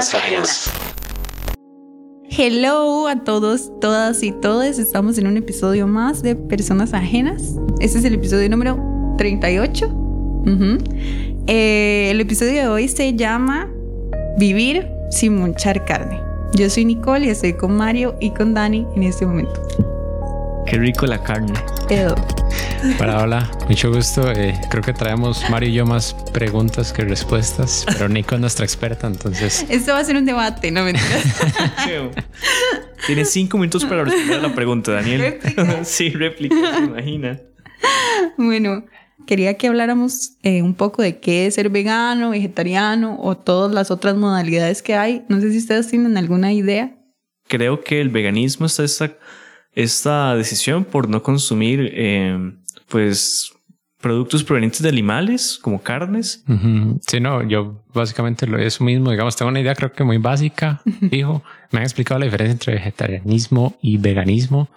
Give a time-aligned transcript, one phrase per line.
[0.00, 0.72] Personas ajenas.
[2.30, 4.78] Hello a todos, todas y todos.
[4.78, 7.56] Estamos en un episodio más de Personas Ajenas.
[7.80, 8.82] Este es el episodio número
[9.18, 9.88] 38.
[9.88, 10.78] Ujú.
[11.46, 13.68] Eh, el episodio de hoy se llama
[14.38, 16.18] Vivir sin munchar carne.
[16.54, 19.60] Yo soy Nicole y estoy con Mario y con Dani en este momento.
[20.70, 21.52] Qué rico la carne.
[21.88, 22.14] Edo.
[23.00, 24.30] Hola, hola, mucho gusto.
[24.30, 28.64] Eh, creo que traemos Mario y yo más preguntas que respuestas, pero Nico es nuestra
[28.64, 31.40] experta, entonces Esto va a ser un debate, no mentiras.
[33.06, 35.20] Tienes cinco minutos para responder a la pregunta, Daniel.
[35.20, 35.84] Réplica.
[35.84, 37.40] sí, réplica, se imagina.
[38.36, 38.84] Bueno,
[39.26, 43.90] quería que habláramos eh, un poco de qué es ser vegano, vegetariano o todas las
[43.90, 45.24] otras modalidades que hay.
[45.28, 46.96] No sé si ustedes tienen alguna idea.
[47.48, 48.84] Creo que el veganismo está
[49.74, 52.52] esta, decisión por no consumir, eh,
[52.88, 53.52] pues,
[54.00, 56.42] productos provenientes de animales, como carnes.
[56.48, 56.98] ujú.
[57.06, 60.80] sí, no, yo básicamente lo eso mismo, digamos, tengo una idea creo que muy básica,
[61.10, 61.42] hijo.
[61.70, 64.70] Me han explicado la diferencia entre vegetarianismo y veganismo,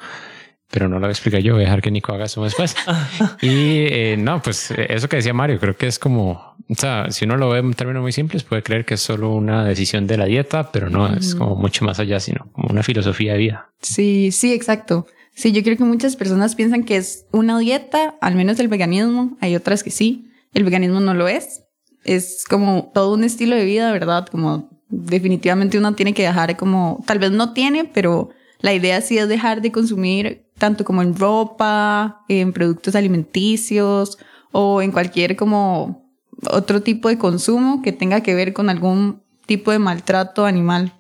[0.69, 2.75] pero no lo voy a explicar yo, voy a dejar que Nico haga eso después.
[3.41, 7.11] y eh, no, pues eh, eso que decía Mario, creo que es como, o sea,
[7.11, 10.07] si uno lo ve en términos muy simples, puede creer que es solo una decisión
[10.07, 13.39] de la dieta, pero no, es como mucho más allá, sino como una filosofía de
[13.39, 13.69] vida.
[13.81, 15.05] Sí, sí, exacto.
[15.35, 19.35] Sí, yo creo que muchas personas piensan que es una dieta, al menos el veganismo.
[19.41, 20.29] Hay otras que sí.
[20.53, 21.63] El veganismo no lo es.
[22.03, 24.27] Es como todo un estilo de vida, ¿verdad?
[24.27, 29.17] Como definitivamente uno tiene que dejar como, tal vez no tiene, pero la idea sí
[29.17, 34.19] es dejar de consumir tanto como en ropa, en productos alimenticios
[34.51, 36.02] o en cualquier como
[36.49, 40.93] otro tipo de consumo que tenga que ver con algún tipo de maltrato animal.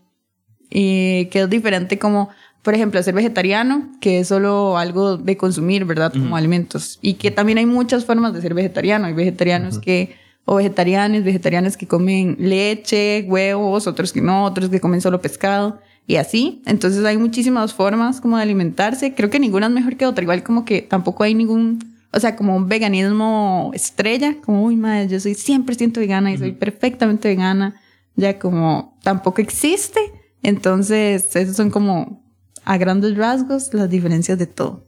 [0.69, 2.29] Y que es diferente como,
[2.63, 6.11] por ejemplo, ser vegetariano, que es solo algo de consumir, ¿verdad?
[6.11, 6.97] Como alimentos.
[7.01, 9.05] Y que también hay muchas formas de ser vegetariano.
[9.05, 14.79] Hay vegetarianos que, o vegetarianos, vegetarianas que comen leche, huevos, otros que no, otros que
[14.79, 16.61] comen solo pescado y así.
[16.65, 19.13] Entonces hay muchísimas formas como de alimentarse.
[19.13, 20.23] Creo que ninguna es mejor que otra.
[20.23, 25.07] Igual como que tampoco hay ningún, o sea, como un veganismo estrella, como, uy, madre,
[25.07, 27.81] yo soy 100% vegana y soy perfectamente vegana.
[28.15, 29.99] Ya como tampoco existe.
[30.43, 32.23] Entonces, esos son como
[32.65, 34.85] a grandes rasgos las diferencias de todo.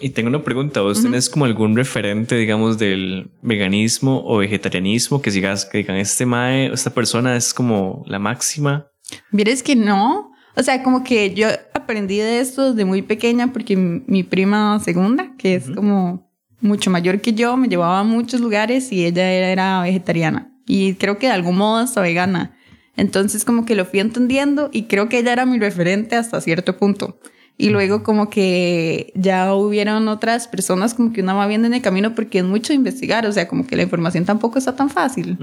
[0.00, 5.30] Y tengo una pregunta, ¿vos tenés como algún referente, digamos, del veganismo o vegetarianismo que
[5.30, 8.88] sigas, que digan, este mae, esta persona es como la máxima?
[9.30, 10.32] Vieres que no.
[10.56, 14.80] O sea, como que yo aprendí de esto desde muy pequeña porque mi mi prima
[14.80, 19.30] segunda, que es como mucho mayor que yo, me llevaba a muchos lugares y ella
[19.30, 20.52] era, era vegetariana.
[20.66, 22.56] Y creo que de algún modo hasta vegana.
[22.96, 26.76] Entonces como que lo fui entendiendo y creo que ella era mi referente hasta cierto
[26.76, 27.18] punto.
[27.56, 31.82] Y luego como que ya hubieron otras personas como que uno va viendo en el
[31.82, 33.26] camino porque es mucho investigar.
[33.26, 35.38] O sea, como que la información tampoco está tan fácil.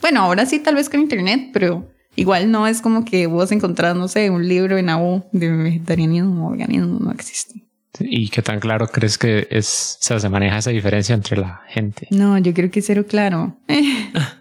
[0.00, 3.94] Bueno, ahora sí, tal vez con internet, pero igual no es como que vos encontrás,
[3.96, 7.63] no sé, un libro en AU de vegetarianismo o veganismo, no existe.
[8.00, 11.62] ¿Y qué tan claro crees que es, o sea, se maneja esa diferencia entre la
[11.68, 12.06] gente?
[12.10, 13.56] No, yo creo que cero claro.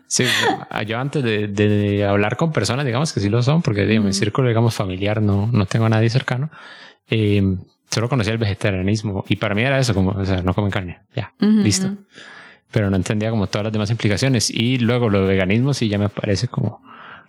[0.07, 0.25] Sí,
[0.85, 4.13] yo antes de, de hablar con personas, digamos que sí lo son, porque digo, mi
[4.13, 6.51] círculo, digamos, familiar, no, no tengo a nadie cercano.
[7.09, 7.41] eh,
[7.89, 10.99] solo conocía el vegetarianismo y para mí era eso, como, o sea, no comen carne,
[11.15, 11.61] ya, Ujú.
[11.63, 11.89] listo.
[12.71, 14.51] Pero no entendía como todas las demás implicaciones.
[14.51, 16.81] Y luego lo de veganismo sí ya me parece como,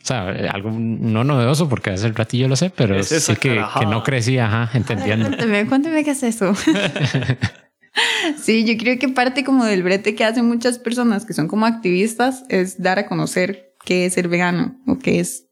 [0.05, 3.65] o sea, algo no novedoso porque hace el ratillo lo sé, pero Es sí que,
[3.79, 5.29] que no crecí, ajá, entendiendo.
[5.29, 6.53] Cuéntame, cuéntame qué es eso.
[8.43, 11.65] sí, yo creo que parte como del brete que hacen muchas personas que son como
[11.65, 15.47] activistas es dar a conocer qué es ser vegano o qué es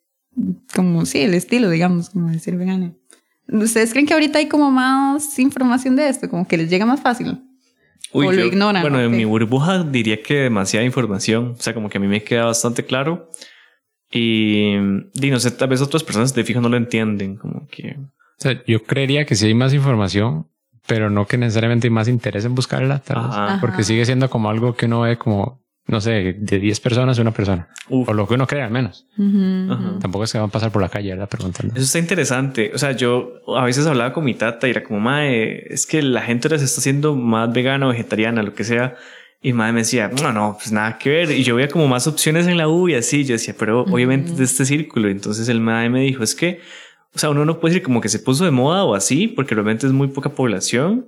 [0.74, 2.94] como, sí, el estilo, digamos, como de ser vegano.
[3.48, 6.28] ¿Ustedes creen que ahorita hay como más información de esto?
[6.28, 7.42] Como que les llega más fácil.
[8.12, 9.12] O lo ignoran, Bueno, en ok.
[9.14, 11.54] mi burbuja diría que demasiada información.
[11.58, 13.30] O sea, como que a mí me queda bastante claro.
[14.12, 17.36] Y, no sé, tal vez otras personas de fijo no lo entienden.
[17.36, 17.96] Como que.
[17.98, 20.46] O sea, yo creería que sí hay más información,
[20.86, 23.34] pero no que necesariamente hay más interés en buscarla, tal vez.
[23.34, 23.58] Ajá.
[23.60, 27.30] Porque sigue siendo como algo que uno ve como, no sé, de 10 personas, una
[27.30, 27.68] persona.
[27.88, 28.08] Uf.
[28.08, 29.06] O lo que uno cree al menos.
[29.14, 29.98] Ajá.
[30.00, 31.28] Tampoco es que van a pasar por la calle, ¿verdad?
[31.28, 31.74] Preguntando.
[31.74, 32.72] Eso está interesante.
[32.74, 36.02] O sea, yo a veces hablaba con mi tata y era como, mae, es que
[36.02, 38.96] la gente ahora se está haciendo más vegana o vegetariana, lo que sea.
[39.44, 41.30] Y madre me decía, no, no, pues nada que ver.
[41.32, 43.24] Y yo veía como más opciones en la U y así.
[43.24, 45.08] Yo decía, pero obviamente es de este círculo.
[45.08, 46.60] Entonces el madre me dijo, es que,
[47.12, 49.54] o sea, uno no puede decir como que se puso de moda o así, porque
[49.54, 51.06] realmente es muy poca población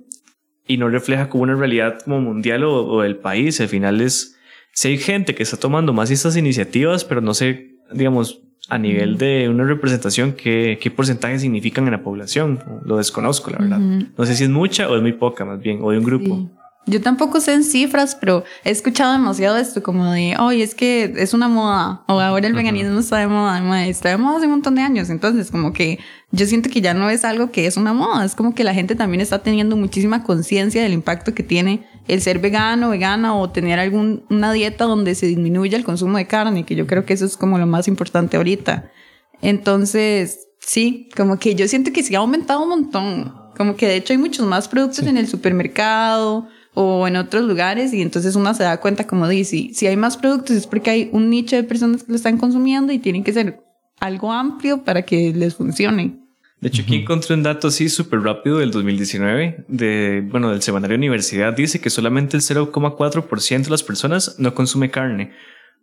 [0.67, 3.61] y no refleja como una realidad como mundial o, o del país.
[3.61, 4.35] Al final es,
[4.73, 9.17] si hay gente que está tomando más estas iniciativas, pero no sé, digamos, a nivel
[9.17, 12.59] de una representación, qué, qué porcentaje significan en la población.
[12.83, 13.79] Lo desconozco, la verdad.
[13.79, 14.07] Ujú.
[14.17, 16.35] No sé si es mucha o es muy poca, más bien, o de un grupo.
[16.35, 16.49] Sí.
[16.87, 21.13] Yo tampoco sé en cifras, pero he escuchado demasiado esto, como de, oye, es que
[21.17, 24.51] es una moda, o ahora el veganismo está de moda, está de moda hace un
[24.51, 25.97] montón de años, entonces como que
[26.31, 28.75] yo siento que ya no es algo que es una moda, es como que la
[28.75, 33.49] gente también está teniendo muchísima conciencia del impacto que tiene el ser vegano, vegana o
[33.49, 37.25] tener alguna dieta donde se disminuya el consumo de carne, que yo creo que eso
[37.25, 38.91] es como lo más importante ahorita.
[39.41, 43.95] Entonces, sí, como que yo siento que sí ha aumentado un montón, como que de
[43.95, 48.53] hecho hay muchos más productos en el supermercado o en otros lugares y entonces uno
[48.53, 51.63] se da cuenta como dice, si hay más productos es porque hay un nicho de
[51.63, 53.59] personas que lo están consumiendo y tienen que ser
[53.99, 56.19] algo amplio para que les funcione.
[56.59, 60.97] De hecho, aquí encontré un dato así súper rápido del 2019, de, bueno, del Semanario
[60.97, 65.31] Universidad, dice que solamente el 0,4% de las personas no consume carne,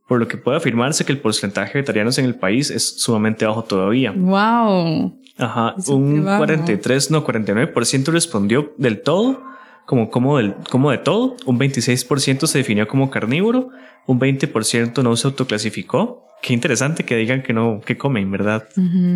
[0.08, 3.46] por lo que puede afirmarse que el porcentaje de vegetarianos en el país es sumamente
[3.46, 4.12] bajo todavía.
[4.12, 5.20] ¡Wow!
[5.38, 9.51] Ajá, un 43, no, 49% respondió del todo
[9.92, 13.68] como, como, del, como de todo, un 26% se definió como carnívoro,
[14.06, 16.26] un 20% no se autoclasificó.
[16.40, 18.66] Qué interesante que digan que no, que comen, ¿verdad?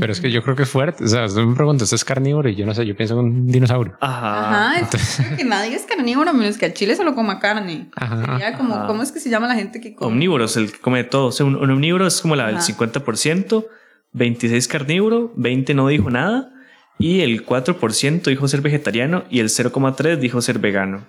[0.00, 1.04] Pero es que yo creo que es fuerte.
[1.04, 2.50] O sea, me pregunto, ¿usted es carnívoro?
[2.50, 3.96] Y yo no sé, yo pienso en un dinosaurio.
[4.02, 4.72] Ajá.
[4.72, 4.90] Ajá.
[5.38, 7.88] que nadie es carnívoro, menos que al chile solo coma carne.
[7.96, 8.58] Ajá.
[8.58, 10.12] como, ¿cómo es que se llama la gente que come?
[10.12, 11.28] Omnívoros, el que come de todo.
[11.28, 13.66] O sea, un, omnívoro es como la, el 50%,
[14.12, 16.52] 26 carnívoro, 20 no dijo nada
[16.98, 21.06] y el 4% dijo ser vegetariano y el 0,3% dijo ser vegano.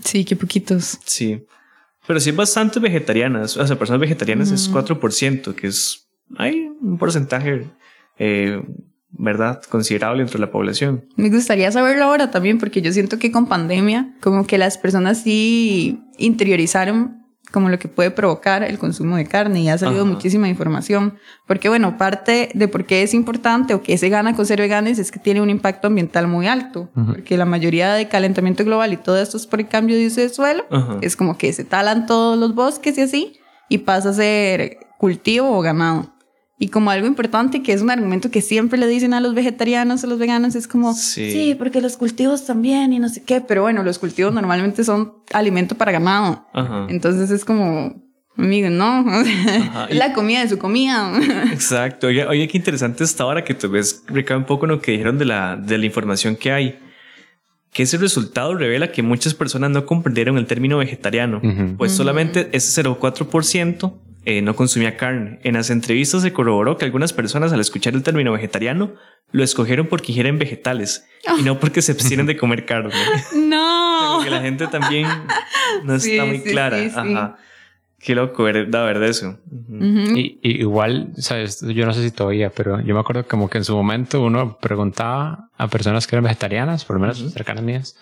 [0.00, 0.98] Sí, qué poquitos.
[1.04, 1.44] Sí.
[2.06, 3.56] Pero sí bastante vegetarianas.
[3.56, 6.04] O sea, personas vegetarianas es 4%, que es
[6.36, 7.70] hay un porcentaje,
[8.18, 8.62] eh,
[9.10, 9.62] ¿verdad?
[9.68, 11.06] Considerable entre la población.
[11.16, 15.22] Me gustaría saberlo ahora también, porque yo siento que con pandemia, como que las personas
[15.22, 20.48] sí interiorizaron como lo que puede provocar el consumo de carne y ha salido muchísima
[20.48, 21.18] información.
[21.46, 24.98] Porque bueno, parte de por qué es importante o qué se gana con ser veganes
[24.98, 26.88] es que tiene un impacto ambiental muy alto.
[27.06, 30.20] Porque la mayoría de calentamiento global y todo esto es por el cambio de uso
[30.20, 30.64] de suelo.
[31.00, 35.56] Es como que se talan todos los bosques y así y pasa a ser cultivo
[35.56, 36.13] o ganado.
[36.56, 40.04] Y como algo importante, que es un argumento que siempre le dicen a los vegetarianos,
[40.04, 43.62] a los veganos, es como, sí, porque los cultivos también y no sé qué, pero
[43.62, 46.46] bueno, los cultivos normalmente son alimento para ganado.
[46.88, 48.00] Entonces es como,
[48.36, 49.04] amigo, no,
[49.88, 51.12] es la comida de su comida.
[51.52, 52.06] Exacto.
[52.06, 54.92] Oye, oye, qué interesante esta hora que te ves recae un poco en lo que
[54.92, 56.78] dijeron de la, de la información que hay.
[57.72, 61.42] Que ese resultado revela que muchas personas no comprendieron el término vegetariano,
[61.76, 63.92] pues solamente ese 0,4%
[64.24, 65.38] eh, no consumía carne.
[65.42, 68.94] En las entrevistas se corroboró que algunas personas al escuchar el término vegetariano
[69.32, 71.06] lo escogieron porque ingieren vegetales
[71.38, 72.94] y no porque se abstienen de comer carne.
[73.34, 74.16] No.
[74.16, 75.06] Porque la gente también
[75.84, 76.78] no está muy clara.
[76.94, 77.36] Ajá.
[78.04, 79.38] Qué loco, da verdad eso.
[79.70, 83.64] y, igual, sabes, yo no sé si todavía, pero yo me acuerdo como que en
[83.64, 87.96] su momento uno preguntaba a personas que eran vegetarianas, por lo menos cercanas mías,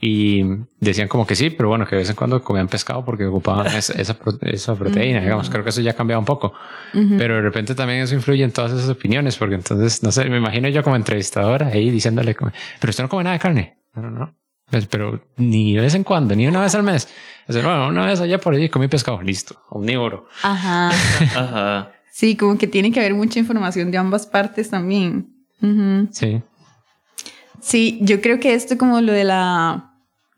[0.00, 0.44] y
[0.78, 3.66] decían como que sí, pero bueno, que de vez en cuando comían pescado porque ocupaban
[3.76, 6.52] esa, esa, proteína, digamos, creo que eso ya ha cambiado un poco,
[6.92, 10.36] pero de repente también eso influye en todas esas opiniones, porque entonces, no sé, me
[10.36, 14.10] imagino yo como entrevistadora ahí diciéndole, pero usted no come nada de carne, no, no,
[14.10, 14.34] no.
[14.70, 17.08] Pues, pero ni de vez en cuando, ni una vez al mes.
[17.48, 20.28] bueno, una vez allá por allí comí pescado, listo, omnívoro.
[20.42, 20.90] Ajá.
[21.34, 21.92] Ajá.
[22.12, 25.28] Sí, como que tiene que haber mucha información de ambas partes también.
[26.10, 26.42] Sí.
[27.60, 29.87] Sí, yo creo que esto como lo de la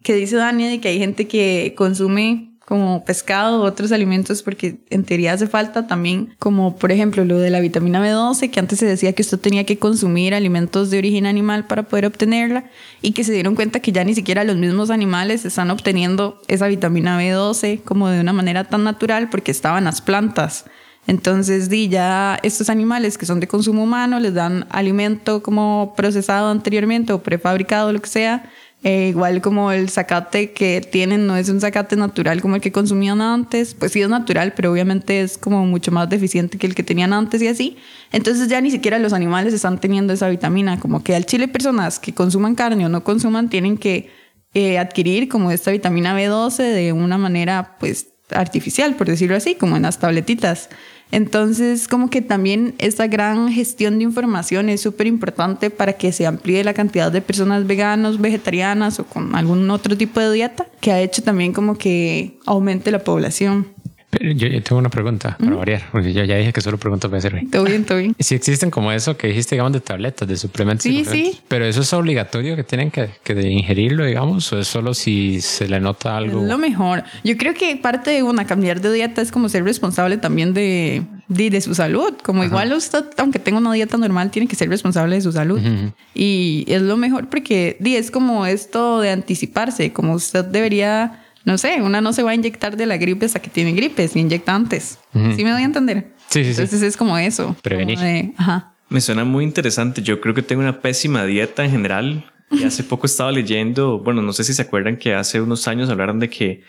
[0.03, 5.03] que dice Dani de que hay gente que consume como pescado otros alimentos porque en
[5.03, 8.87] teoría hace falta también como por ejemplo lo de la vitamina B12 que antes se
[8.87, 12.71] decía que usted tenía que consumir alimentos de origen animal para poder obtenerla
[13.03, 16.69] y que se dieron cuenta que ya ni siquiera los mismos animales están obteniendo esa
[16.69, 20.65] vitamina B12 como de una manera tan natural porque estaban las plantas.
[21.07, 26.51] Entonces, di, ya estos animales que son de consumo humano les dan alimento como procesado
[26.51, 28.51] anteriormente o prefabricado, lo que sea.
[28.83, 32.73] Eh, igual como el zacate que tienen no es un zacate natural como el que
[32.73, 36.75] consumían antes, pues sí es natural, pero obviamente es como mucho más deficiente que el
[36.75, 37.77] que tenían antes y así.
[38.11, 41.99] Entonces ya ni siquiera los animales están teniendo esa vitamina, como que al chile personas
[41.99, 44.09] que consuman carne o no consuman tienen que
[44.55, 49.77] eh, adquirir como esta vitamina B12 de una manera pues artificial, por decirlo así, como
[49.77, 50.71] en las tabletitas.
[51.13, 56.27] Entonces, como que también esta gran gestión de información es súper importante para que se
[56.27, 60.93] amplíe la cantidad de personas veganos, vegetarianas o con algún otro tipo de dieta, que
[60.93, 63.67] ha hecho también como que aumente la población.
[64.11, 67.23] Pero yo, tengo una pregunta para variar, porque yo ya dije que solo pregunto para
[67.23, 67.51] servir.
[67.51, 68.17] Todo bien, todo bien.
[68.21, 70.83] Si existen como eso que dijiste, digamos, de tabletas, de suplementos.
[70.83, 71.41] Sí, sí.
[71.49, 75.69] Pero eso es obligatorio que tienen que, que ingerirlo, digamos, o es solo si se
[75.69, 76.43] le nota algo.
[76.43, 77.05] lo mejor.
[77.25, 81.03] Yo creo que parte de una cambiar de dieta es como ser responsable también de,
[81.29, 82.15] de, de su salud.
[82.23, 85.61] Como igual usted, aunque tenga una dieta normal, tiene que ser responsable de su salud.
[85.61, 85.93] Ujú.
[86.15, 91.59] Y es lo mejor porque di, es como esto de anticiparse, como usted debería, no
[91.59, 94.19] sé, una no se va a inyectar de la gripe hasta que tiene gripe, se
[94.19, 94.99] inyecta antes.
[95.13, 96.13] ¿Sí me doy a entender?
[96.29, 96.63] Sí, sí, sí.
[96.63, 97.57] Entonces es como eso.
[97.61, 97.97] Prevenir.
[97.97, 98.75] como de, ajá.
[98.89, 100.01] Me suena muy interesante.
[100.03, 102.33] Yo creo que tengo una pésima dieta en general.
[102.51, 105.91] Y hace poco estaba leyendo, bueno, no sé si se acuerdan que hace unos años
[105.91, 106.63] hablaron de que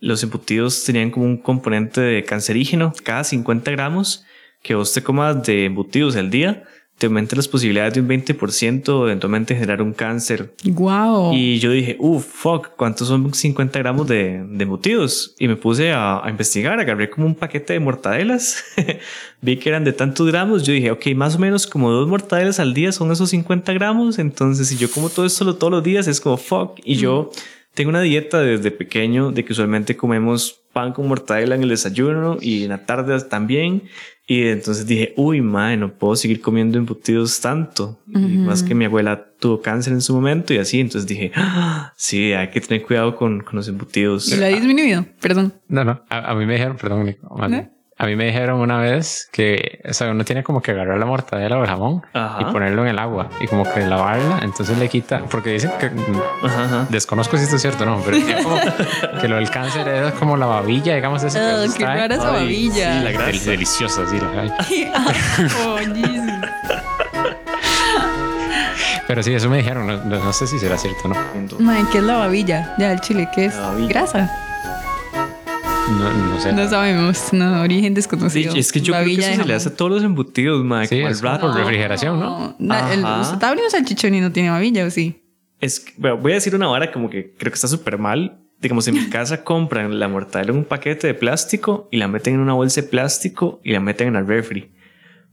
[0.00, 2.92] los embutidos tenían como un componente de cancerígeno.
[3.02, 4.24] Cada 50 gramos
[4.62, 6.64] que vos te comas de embutidos al día,
[6.98, 10.52] te aumenta las posibilidades de un 20% de eventualmente generar un cáncer.
[10.64, 11.32] Wow.
[11.32, 15.34] Y yo dije, uff, fuck, ¿cuántos son 50 gramos de, de embutidos?
[15.38, 18.64] Y me puse a, a investigar, agarré como un paquete de mortadelas.
[19.40, 20.64] Vi que eran de tantos gramos.
[20.64, 24.18] Yo dije, ok, más o menos como dos mortadelas al día son esos 50 gramos.
[24.18, 26.80] Entonces, si yo como todo esto lo- todos los días, es como fuck.
[26.84, 27.30] Y yo
[27.74, 32.38] tengo una dieta desde pequeño de que usualmente comemos pan con mortadela en el desayuno
[32.40, 33.84] y en la tarde también.
[34.30, 37.98] Y entonces dije, uy, madre, no puedo seguir comiendo embutidos tanto.
[38.14, 40.80] Y más que mi abuela tuvo cáncer en su momento y así.
[40.80, 44.30] Entonces dije, "Ah, sí, hay que tener cuidado con, con los embutidos.
[44.30, 45.06] ¿Y lo ha disminuido?
[45.20, 45.54] Perdón.
[45.68, 46.02] No, no.
[46.10, 47.26] A, a mí me dijeron, perdón, Nico.
[48.00, 51.04] A mí me dijeron una vez que, o sea, uno tiene como que agarrar la
[51.06, 52.38] mortadela o el jamón Ajá.
[52.42, 54.38] y ponerlo en el agua y como que lavarla.
[54.42, 55.86] Entonces le quita, porque dicen que
[56.46, 56.86] Ajá, ajá.
[56.90, 58.56] desconozco si esto es cierto o no, pero como
[59.20, 62.14] que lo del cáncer es como la babilla, digamos, ese Ah, pedazo qué está rara
[62.14, 62.98] esa babilla.
[62.98, 63.26] sí, la grasa.
[63.26, 64.20] Del- deliciosa, sí.
[64.20, 64.92] la- ay.
[65.66, 66.32] oh, Jesus.
[69.08, 69.86] Pero sí, eso me dijeron.
[69.86, 71.88] No, no- sé si será cierto o no.
[71.90, 72.74] ¿qué es la babilla?
[72.78, 73.56] Ya, el chile, ¿qué es?
[73.88, 74.30] Grasa.
[75.90, 76.52] No, no sé.
[76.52, 77.32] No sabemos.
[77.32, 78.54] No, origen Sí, desconocido.
[78.54, 80.86] es que yo creo que eso se le hace a todos los embutidos, madre.
[80.88, 81.46] Sí, es rato.
[81.48, 82.54] por refrigeración, ¿no?
[82.58, 85.22] Na- el- usted está abriendo salchichón y no tiene babilla, ¿o sí?
[85.60, 88.38] Es que, bueno, voy a decir una vara como que creo que está súper mal.
[88.60, 92.34] Digamos, en mi casa compran la mortadela en un paquete de plástico y la meten
[92.34, 94.72] en una bolsa de plástico y la meten en el refri.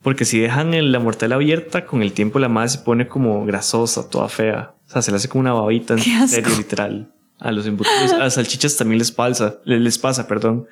[0.02, 4.10] Porque si dejan la mortadela abierta, con el tiempo la masa se pone como grasosa,
[4.10, 4.76] toda fea.
[4.88, 7.12] O sea, se le hace como una babita en serio, literal.
[7.46, 10.68] A los embutidos, a las salchichas también les pasa, les, pasa, perdón.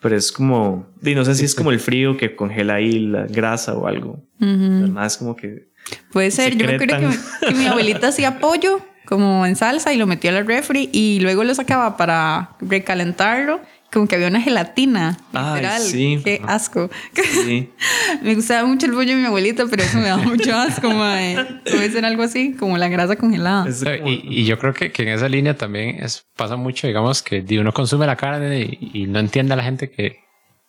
[0.00, 3.26] Pero es como, y no sé si es como el frío que congela ahí la
[3.26, 4.22] grasa o algo.
[4.40, 5.68] Además, como que
[6.12, 6.56] Puede ser.
[6.56, 7.48] Yo me acuerdo que, Secretan.
[7.48, 11.44] que mi abuelita hacía pollo como en salsa y lo metía al refri y luego
[11.44, 13.60] lo sacaba para recalentarlo.
[13.90, 15.16] Como que había una gelatina.
[15.32, 15.80] Ay, Literal.
[15.80, 16.20] sí.
[16.22, 16.90] Qué asco.
[17.14, 17.70] sí.
[18.22, 21.36] me gustaba mucho el pollo de mi abuelita, pero eso me da mucho asco, mae.
[21.64, 23.66] Puede ser algo así, como la grasa congelada.
[23.86, 27.22] Eh, Y, y yo creo que, que en esa línea también es, pasa mucho, digamos,
[27.22, 30.18] que uno consume la carne y, y no entiende a la gente que,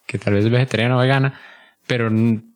[0.08, 1.38] que tal vez es vegetariana o vegana,
[1.88, 2.10] pero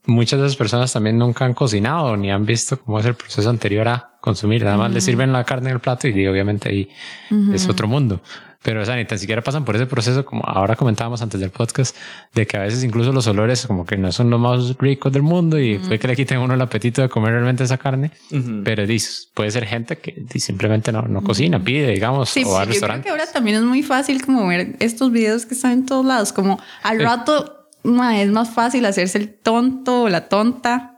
[0.06, 3.50] muchas de esas personas también nunca han cocinado ni han visto cómo es el proceso
[3.50, 4.64] anterior a consumir.
[4.64, 6.90] Nada más le sirven la carne en el plato y obviamente ahí
[7.54, 8.22] es otro mundo.
[8.64, 11.52] Pero o sea, ni tan siquiera pasan por ese proceso, como ahora comentábamos antes del
[11.52, 11.96] podcast,
[12.34, 15.22] de que a veces incluso los olores como que no son los más ricos del
[15.22, 18.12] mundo y puede que le quiten a uno el apetito de comer realmente esa carne.
[18.32, 18.62] Ujú.
[18.64, 22.52] Pero dis, puede ser gente que simplemente no, no cocina, pide, digamos, Sí, o sí,
[22.52, 25.54] va yo al creo que ahora también es muy fácil como ver estos videos que
[25.54, 30.30] están en todos lados, como al rato es más fácil hacerse el tonto o la
[30.30, 30.93] tonta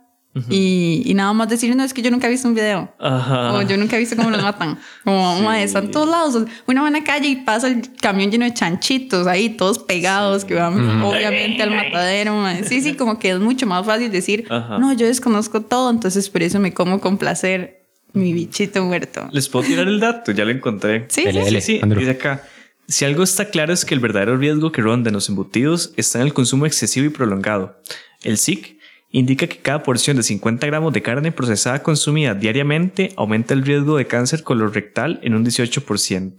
[0.49, 2.93] y, y nada más decir, no, es que yo nunca he visto un video.
[2.99, 3.53] Ajá.
[3.53, 4.77] O yo nunca he visto cómo los matan.
[5.03, 6.45] Como, ma, están en todos lados.
[6.67, 11.01] En la calle y pasa el camión lleno de chanchitos ahí, todos pegados, que van
[11.01, 12.35] obviamente al matadero.
[12.35, 12.55] ma.
[12.63, 14.77] Sí, sí, como que es mucho más fácil decir, Ajá.
[14.77, 19.27] no, yo desconozco todo, entonces por eso me como con placer mi bichito muerto.
[19.31, 21.05] Les puedo tirar el dato, ya lo encontré.
[21.09, 22.43] Sí, Dele, sí, dele, Sí, dice acá.
[22.87, 26.19] Si algo está claro es que el verdadero riesgo que ronda en los embutidos está
[26.19, 27.81] en el consumo excesivo y prolongado.
[28.23, 28.74] El SIC
[29.15, 33.97] indica que cada porción de 50 gramos de carne procesada consumida diariamente aumenta el riesgo
[33.97, 36.33] de cáncer colorectal en un 18%.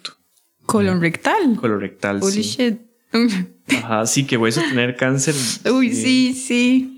[0.66, 1.56] Colon rectal.
[1.56, 2.56] Colorectal, Holy sí.
[2.56, 2.80] shit.
[3.82, 5.34] Ajá, sí que vais a tener cáncer.
[5.72, 6.92] Uy, sí, sí.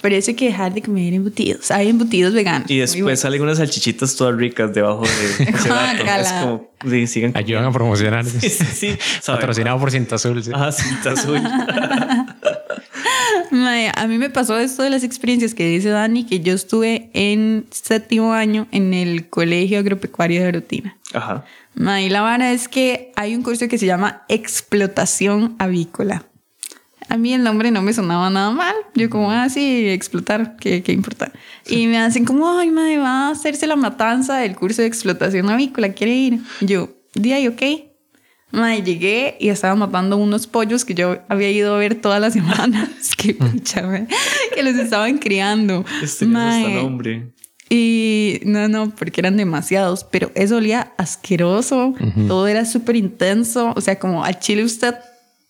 [0.00, 1.70] Por eso hay que dejar de comer embutidos.
[1.70, 2.70] Hay embutidos veganos.
[2.70, 5.44] Y después salen unas salchichitas todas ricas debajo de.
[6.24, 7.32] Es como, sí, sigan.
[7.36, 8.24] Ayudan a promocionar.
[8.40, 8.98] Sí, sí, sí.
[9.26, 10.42] Patrocinado por Cinta Azul.
[10.42, 10.50] sí.
[10.54, 11.42] Ajá, cinta azul.
[13.74, 17.10] Mae, a mí me pasó esto de las experiencias que dice Dani, que yo estuve
[17.12, 20.96] en séptimo año en el Colegio Agropecuario de Rutina.
[21.12, 21.44] Ajá.
[21.74, 26.24] Mae, la vara es que hay un curso que se llama Explotación Avícola.
[27.08, 28.76] A mí el nombre no me sonaba nada mal.
[28.94, 31.32] Yo como, ah, sí, explotar, ¿qué, qué importa?
[31.66, 35.50] Y me hacen como, ay, madre, va a hacerse la matanza del curso de explotación
[35.50, 36.38] avícola, ¿quiere ir?
[36.60, 37.62] Y yo, di ahí, ok.
[38.54, 42.32] Madre, llegué y estaba matando unos pollos que yo había ido a ver todas las
[42.38, 42.88] semanas.
[43.16, 44.06] que pucha, mae,
[44.54, 45.84] que los estaban criando.
[46.02, 47.32] Este Mae, nombre.
[47.68, 51.94] y no, no, porque eran demasiados, pero eso olía asqueroso,
[52.28, 54.94] todo era súper intenso, o sea, como al chile usted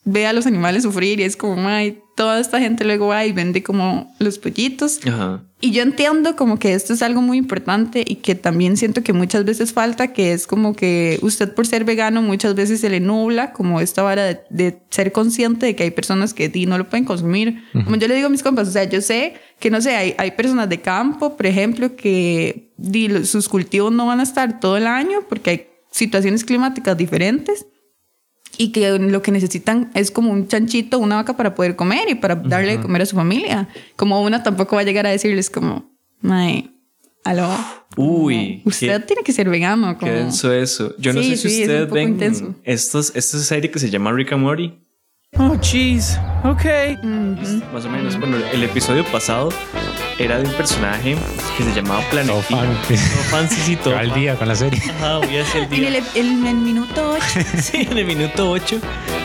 [0.05, 3.33] ve a los animales sufrir y es como, ay, toda esta gente luego va y
[3.33, 5.01] vende como los pollitos.
[5.07, 5.43] Ajá.
[5.61, 9.15] Y yo entiendo como que esto es algo muy importante y que también siento que
[9.15, 13.01] muchas veces falta, que es como que usted por ser vegano muchas veces se le
[13.01, 16.89] nubla como esta vara de, de ser consciente de que hay personas que no lo
[16.91, 17.65] pueden consumir.
[17.73, 20.15] Como yo le digo a mis compas, o sea, yo sé que no sé, hay,
[20.19, 24.77] hay personas de campo, por ejemplo, que di, sus cultivos no van a estar todo
[24.77, 27.67] el año porque hay situaciones climáticas diferentes
[28.59, 32.15] y que lo que necesitan es como un chanchito, una vaca para poder comer y
[32.15, 33.69] para darle de comer a su familia.
[33.97, 36.71] Como una tampoco va a llegar a decirles como, mae,
[37.25, 37.49] aló.
[37.97, 39.97] Uy, Usted qué- tiene que ser vegano.
[39.99, 40.11] Como...
[40.11, 40.95] Qué denso eso.
[40.99, 44.33] Yo no Sí, sé si sí, ustedes ven estos, esta serie que se llama Rick
[44.33, 44.73] and Morty.
[45.37, 46.19] Oh, jeez.
[46.45, 46.97] Okay.
[47.73, 48.19] Más o menos.
[48.19, 49.49] Bueno, el episodio pasado
[50.19, 51.17] era de un personaje
[51.57, 52.43] que se llamaba Todo Planetín.
[52.57, 52.77] fan.
[52.89, 52.97] Todo
[53.31, 54.81] fan, sí, sí, todo al día con la serie.
[54.91, 55.89] Ajá, voy a hacer el En día.
[55.89, 57.25] el, en el minuto 8.
[57.61, 58.79] Sí, en el minuto 8.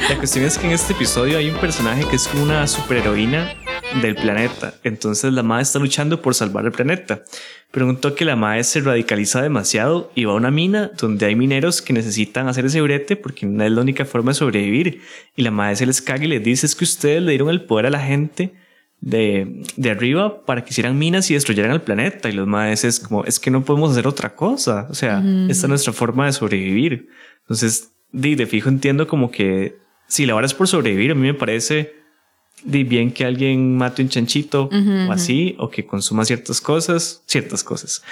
[0.10, 3.54] La cuestión es que en este episodio hay un personaje que es como una superheroína
[4.02, 4.74] del planeta.
[4.84, 7.24] Entonces la madre está luchando por salvar el planeta.
[7.72, 11.36] Pero un toque la madre se radicaliza demasiado y va a una mina donde hay
[11.36, 15.02] mineros que necesitan hacer ese brete porque no es la única forma de sobrevivir.
[15.36, 17.62] Y la madre se les caga y les dice es que ustedes le dieron el
[17.62, 18.54] poder a la gente
[19.02, 22.30] de, de arriba para que hicieran minas y destruyeran el planeta.
[22.30, 24.88] Y los maes es como, es que no podemos hacer otra cosa.
[24.90, 27.10] O sea, esta es nuestra forma de sobrevivir.
[27.42, 29.78] Entonces, di, de fijo entiendo como que
[30.08, 31.94] si la hora es por sobrevivir, a mí me parece
[32.64, 34.70] di, bien que alguien mate un chanchito
[35.08, 38.04] o así, o que consuma ciertas cosas, ciertas cosas.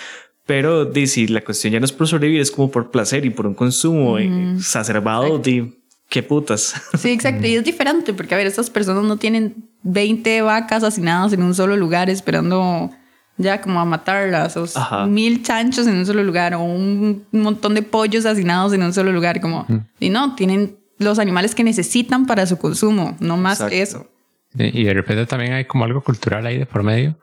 [0.46, 3.30] Pero di, si la cuestión ya no es por sobrevivir, es como por placer y
[3.30, 5.74] por un consumo exacerbado, di,
[6.10, 6.74] qué putas.
[6.98, 7.46] Sí, exacto.
[7.48, 11.56] Y es diferente porque, a ver, estas personas no tienen 20 vacas hacinadas en un
[11.56, 12.92] solo lugar esperando
[13.38, 15.06] ya como a matarlas o Ajá.
[15.06, 19.12] mil chanchos en un solo lugar o un montón de pollos hacinados en un solo
[19.12, 19.66] lugar como
[20.00, 23.76] y no tienen los animales que necesitan para su consumo no más Exacto.
[23.76, 24.08] eso
[24.56, 27.16] Y de repente también hay como algo cultural ahí de por medio,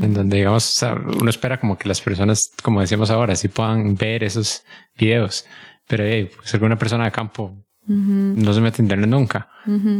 [0.00, 3.48] en donde digamos, o sea, uno espera como que las personas, como decíamos ahora, sí
[3.48, 4.62] puedan ver esos
[4.96, 5.44] videos,
[5.88, 9.48] pero hey, pues alguna persona de campo no se mete a internet nunca.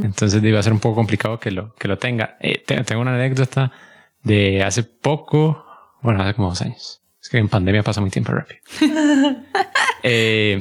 [0.05, 2.37] Entonces iba a ser un poco complicado que lo, que lo tenga.
[2.40, 3.73] Eh, te- tengo una anécdota
[4.23, 5.64] de hace poco,
[6.03, 7.01] bueno, hace como dos años.
[7.21, 8.61] Es que en pandemia pasa muy tiempo rápido.
[10.05, 10.61] Eh,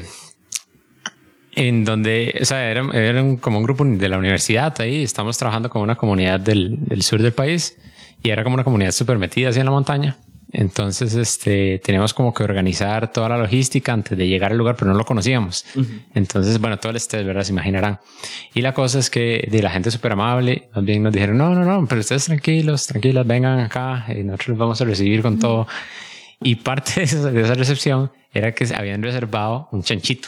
[1.55, 5.38] en donde, o sea, era, era un- como un grupo de la universidad ahí, estamos
[5.38, 7.77] trabajando con una comunidad del, del sur del país
[8.23, 10.17] y era como una comunidad súper metida así en la montaña.
[10.53, 14.91] Entonces, este, teníamos como que organizar toda la logística antes de llegar al lugar, pero
[14.91, 15.65] no lo conocíamos.
[16.13, 17.43] Entonces, bueno, todo el estrés, ¿verdad?
[17.43, 17.99] Se imaginarán.
[18.53, 21.55] Y la cosa es que de la gente súper amable, más bien nos dijeron, no,
[21.55, 25.39] no, no, pero ustedes tranquilos, tranquilas, vengan acá y nosotros los vamos a recibir con
[25.39, 25.67] todo.
[26.41, 30.27] Y parte de esa, de esa recepción era que habían reservado un chanchito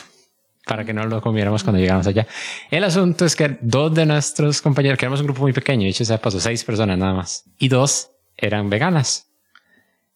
[0.66, 2.26] para que no lo comiéramos cuando llegamos allá.
[2.72, 5.90] El asunto es que dos de nuestros compañeros, que éramos un grupo muy pequeño, de
[5.90, 9.33] hecho se pasó seis personas nada más, y dos eran veganas.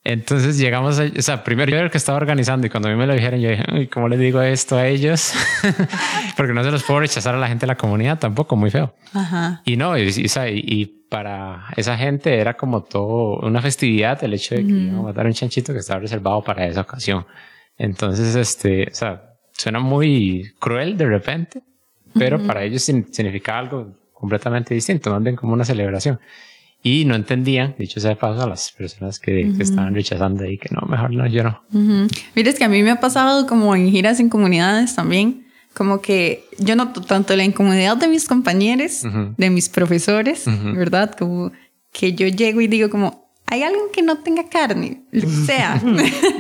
[0.10, 2.92] Entonces llegamos, a, o sea, primero yo era el que estaba organizando y cuando a
[2.94, 5.34] mí me lo dijeron, yo dije, "Uy, ¿cómo les digo esto a ellos?
[6.38, 8.94] Porque no se los puedo rechazar a la gente de la comunidad tampoco, muy feo.
[9.14, 14.34] ajá Y no, y, y, y- para esa gente era como todo una festividad el
[14.34, 17.26] hecho de que iban a matar un chanchito que estaba reservado para esa ocasión.
[17.78, 21.62] Entonces, este, o sea, suena muy cruel de repente,
[22.14, 26.20] pero para ellos sin- significa algo completamente distinto, más bien como una celebración.
[26.88, 30.58] Y no entendían, dicho sea de paso, a las personas que, que estaban rechazando y
[30.58, 31.62] que no, mejor no, yo no.
[31.74, 32.08] Ujú.
[32.36, 36.02] Mira, es que a mí me ha pasado como en giras en comunidades también, como
[36.02, 39.34] que yo noto tanto la incomodidad de mis compañeros, Ujú.
[39.38, 40.46] de mis profesores.
[40.76, 41.14] ¿verdad?
[41.18, 41.52] Como
[41.92, 45.82] que yo llego y digo como, hay alguien que no tenga carne, lo que sea.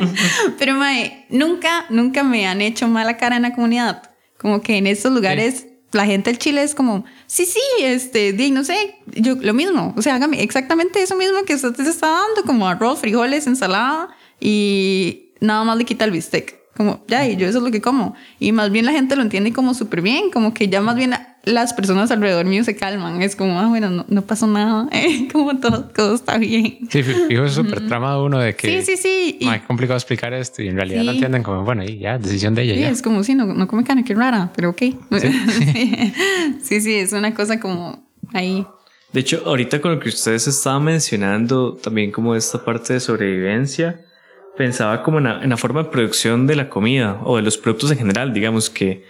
[0.59, 4.03] Pero mae, nunca, nunca me han hecho mala cara en la comunidad.
[4.37, 8.63] Como que en estos lugares la gente del Chile es como, sí, sí, este, no
[8.63, 9.93] sé, yo lo mismo.
[9.97, 14.09] O sea, hágame exactamente eso mismo que usted se está dando, como arroz, frijoles, ensalada
[14.39, 16.57] y nada más le quita el bistec.
[16.75, 18.15] Como, ya, y yo eso es lo que como.
[18.39, 21.15] Y más bien la gente lo entiende como súper bien, como que ya más bien
[21.47, 23.21] las personas alrededor mío se calman.
[23.21, 26.79] Es como, ah, bueno, no, no pasó nada, eh, como todo, todo está bien.
[26.89, 29.37] Sí, fijo, es súper trama de uno de que Sí, sí, sí.
[29.39, 31.17] Y- "Ma, es complicado explicar esto y en realidad lo Sí.
[31.17, 32.73] entienden como, bueno, y ya, decisión de ella.
[32.75, 32.89] Sí, ya.
[32.89, 34.81] es como si no, no come carne, qué rara, pero ok.
[35.11, 36.13] Sí.
[36.61, 38.65] sí, sí, es una cosa como ahí.
[39.13, 44.01] De hecho, ahorita con lo que ustedes estaban mencionando, también como esta parte de sobrevivencia,
[44.57, 47.57] pensaba como en la, en la forma de producción de la comida o de los
[47.57, 48.33] productos en general.
[48.33, 49.05] Digamos que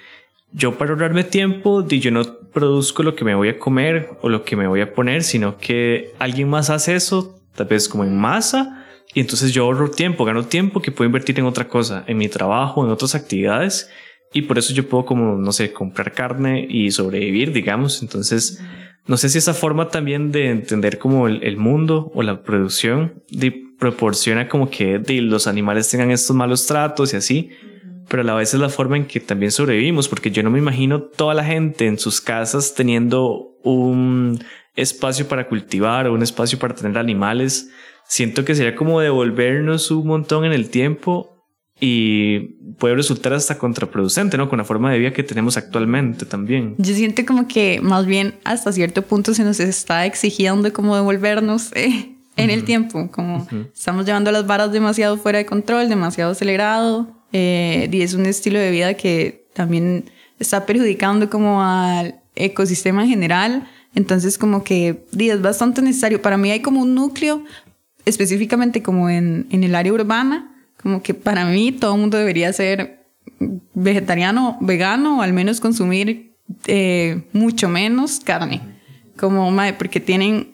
[0.52, 4.44] yo para ahorrarme tiempo, yo no produzco lo que me voy a comer o lo
[4.44, 8.18] que me voy a poner, sino que alguien más hace eso, tal vez como en
[8.18, 12.18] masa, y entonces yo ahorro tiempo, gano tiempo que puedo invertir en otra cosa, en
[12.18, 13.90] mi trabajo, en otras actividades,
[14.34, 18.02] y por eso yo puedo como, no sé, comprar carne y sobrevivir, digamos.
[18.02, 18.62] Entonces,
[19.06, 23.24] no sé si esa forma también de entender como el, el mundo o la producción
[23.30, 27.50] de, proporciona como que de, los animales tengan estos malos tratos y así,
[28.08, 30.60] pero a la vez es la forma en que también sobrevivimos, porque yo no me
[30.60, 34.39] imagino toda la gente en sus casas teniendo un
[34.76, 37.70] espacio para cultivar o un espacio para tener animales.
[38.08, 41.38] Siento que sería como devolvernos un montón en el tiempo
[41.80, 42.39] y
[42.80, 44.50] puede resultar hasta contraproducente, ¿no?
[44.50, 46.76] Con la forma de vida que tenemos actualmente también.
[46.78, 51.72] Yo siento como que más bien hasta cierto punto se nos está exigiendo como devolvernos
[51.76, 57.17] eh, en el tiempo, como estamos llevando las varas demasiado fuera de control, demasiado acelerado,
[57.34, 60.06] eh, y es un estilo de vida que también
[60.40, 66.22] está perjudicando como al ecosistema en general, entonces como que es bastante necesario.
[66.22, 67.44] Para mí hay como un núcleo,
[68.06, 72.54] específicamente como en, en el área urbana, como que para mí todo el mundo debería
[72.54, 73.06] ser
[73.74, 76.36] vegetariano, vegano o al menos consumir
[76.66, 78.62] eh, mucho menos carne.
[79.18, 80.54] Como, porque tienen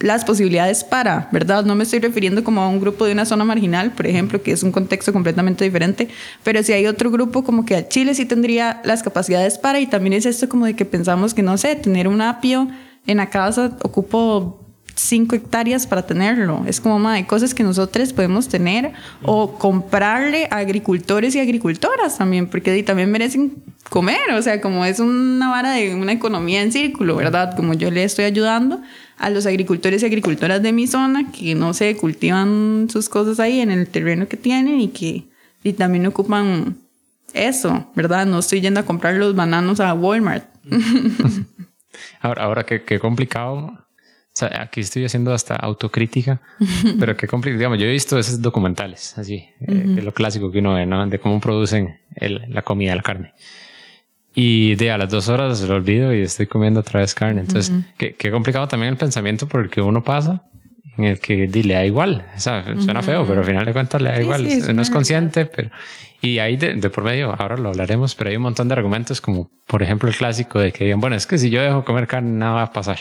[0.00, 1.64] las posibilidades para, ¿verdad?
[1.64, 4.52] No me estoy refiriendo como a un grupo de una zona marginal, por ejemplo, que
[4.52, 6.08] es un contexto completamente diferente,
[6.42, 10.14] pero si hay otro grupo como que Chile sí tendría las capacidades para, y también
[10.14, 12.68] es esto como de que pensamos que, no sé, tener un apio
[13.06, 14.60] en la casa ocupo
[14.94, 16.62] 5 hectáreas para tenerlo.
[16.66, 22.46] Es como, hay cosas que nosotros podemos tener o comprarle a agricultores y agricultoras también,
[22.48, 27.16] porque también merecen comer, o sea, como es una vara de una economía en círculo,
[27.16, 27.56] ¿verdad?
[27.56, 28.80] Como yo le estoy ayudando
[29.20, 33.60] a los agricultores y agricultoras de mi zona que no se cultivan sus cosas ahí
[33.60, 35.24] en el terreno que tienen y que
[35.62, 36.78] y también ocupan
[37.34, 38.26] eso, ¿verdad?
[38.26, 40.44] No estoy yendo a comprar los bananos a Walmart.
[42.20, 43.78] ahora, ahora qué, qué complicado
[44.46, 46.40] aquí estoy haciendo hasta autocrítica,
[46.98, 47.58] pero qué complicado.
[47.58, 51.06] Digamos, yo he visto esos documentales, así, eh, lo clásico que uno ve, ¿no?
[51.06, 53.34] De cómo producen la comida, la carne.
[54.34, 57.40] Y de a las dos horas se lo olvido y estoy comiendo otra vez carne.
[57.40, 60.44] Entonces, qué, qué, complicado también el pensamiento por el que uno pasa,
[60.96, 62.24] en el que le da igual.
[62.36, 64.46] O sea, suena feo, pero al final de cuentas le da igual.
[64.74, 65.70] no es consciente, pero...
[66.22, 69.22] Y ahí de, de, por medio, ahora lo hablaremos, pero hay un montón de argumentos
[69.22, 72.06] como, por ejemplo, el clásico de que digan, bueno, es que si yo dejo comer
[72.06, 72.98] carne, nada va a pasar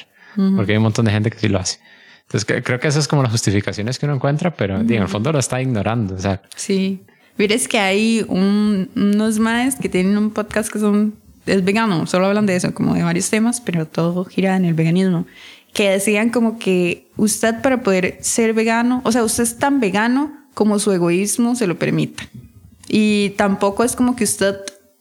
[0.55, 1.79] porque hay un montón de gente que sí lo hace.
[2.23, 5.31] Entonces creo que esas es como las justificaciones que uno encuentra, pero en el fondo
[5.31, 6.15] lo está ignorando.
[6.15, 6.41] O sea.
[6.55, 7.01] Sí.
[7.37, 11.15] Mires que hay unos más que tienen un podcast que son
[11.45, 14.73] es vegano, solo hablan de eso, como de varios temas, pero todo gira en el
[14.73, 15.25] veganismo.
[15.73, 20.34] Que decían como que usted para poder ser vegano, o sea, usted es tan vegano
[20.54, 22.23] como su egoísmo se lo permita.
[22.88, 24.56] Y tampoco es como que usted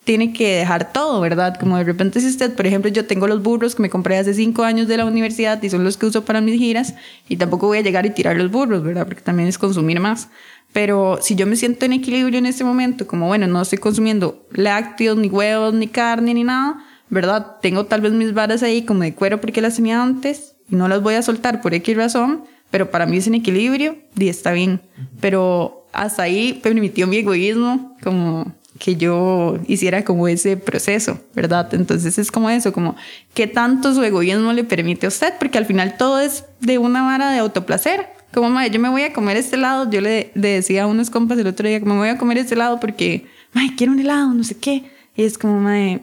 [0.09, 1.59] tiene que dejar todo, ¿verdad?
[1.61, 4.33] Como de repente si usted, por ejemplo, yo tengo los burros que me compré hace
[4.33, 6.95] cinco años de la universidad y son los que uso para mis giras
[7.29, 9.07] y tampoco voy a llegar y tirar los burros, ¿verdad?
[9.07, 10.31] Porque también es consumir más.
[10.73, 14.47] Pero si yo me siento en equilibrio en este momento, como bueno, no estoy consumiendo
[14.51, 17.57] lácteos, ni huevos, ni carne, ni nada, ¿verdad?
[17.61, 20.89] Tengo tal vez mis varas ahí como de cuero porque las tenía antes y no
[20.89, 24.53] las voy a soltar por X razón, pero para mí es en equilibrio y está
[24.53, 24.81] bien.
[25.21, 31.73] Pero hasta ahí permitió mi egoísmo, como que yo hiciera como ese proceso, ¿verdad?
[31.75, 32.97] Entonces es como eso, como
[33.35, 37.03] qué tanto su egoísmo le permite a usted, porque al final todo es de una
[37.03, 38.09] vara de autoplacer.
[38.33, 41.39] Como, madre, yo me voy a comer este helado, yo le, decía a unos compas
[41.39, 44.33] el otro día que me voy a comer este helado porque, madre, quiero un helado,
[44.33, 44.91] no sé qué.
[45.17, 46.01] Y es como, madre,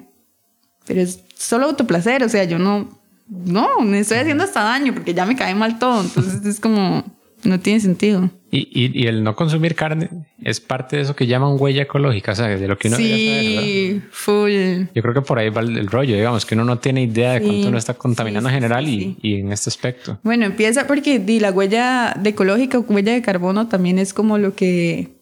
[0.85, 2.89] pero es solo autoplacer, o sea, yo no,
[3.27, 7.03] no, me estoy haciendo hasta daño porque ya me cae mal todo, entonces es como,
[7.43, 8.29] no tiene sentido.
[8.51, 10.09] Y, y, el no consumir carne
[10.41, 14.01] es parte de eso que llaman huella ecológica, o sea, de lo que uno Sí,
[14.11, 14.85] full.
[14.93, 17.41] Yo creo que por ahí va el, rollo, digamos, que uno no tiene idea de
[17.41, 20.19] cuánto uno está contaminando en general y, y, en este aspecto.
[20.23, 24.37] Bueno, empieza porque di, la huella de ecológica o huella de carbono también es como
[24.37, 25.17] lo que,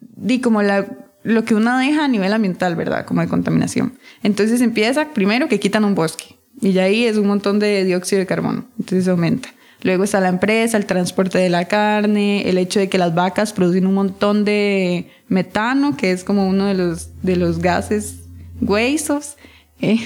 [0.00, 0.86] di, como la,
[1.22, 3.06] lo que uno deja a nivel ambiental, ¿verdad?
[3.06, 3.98] Como de contaminación.
[4.24, 8.18] Entonces empieza primero que quitan un bosque y ya ahí es un montón de dióxido
[8.18, 9.50] de carbono, entonces aumenta.
[9.82, 13.52] Luego está la empresa, el transporte de la carne, el hecho de que las vacas
[13.52, 18.20] producen un montón de metano, que es como uno de los, de los gases
[18.60, 19.36] huesos.
[19.80, 19.98] ¿eh?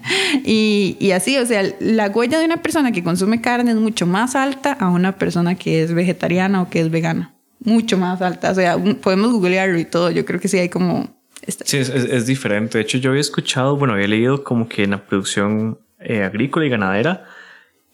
[0.44, 4.06] y, y, así, o sea, la huella de una persona que consume carne es mucho
[4.06, 7.34] más alta a una persona que es vegetariana o que es vegana.
[7.60, 8.50] Mucho más alta.
[8.50, 10.10] O sea, podemos googlearlo y todo.
[10.10, 11.08] Yo creo que sí hay como...
[11.46, 12.78] Sí, es, diferente.
[12.78, 16.64] De hecho, yo había escuchado, bueno, había leído como que en la producción eh, agrícola
[16.64, 17.24] y ganadera,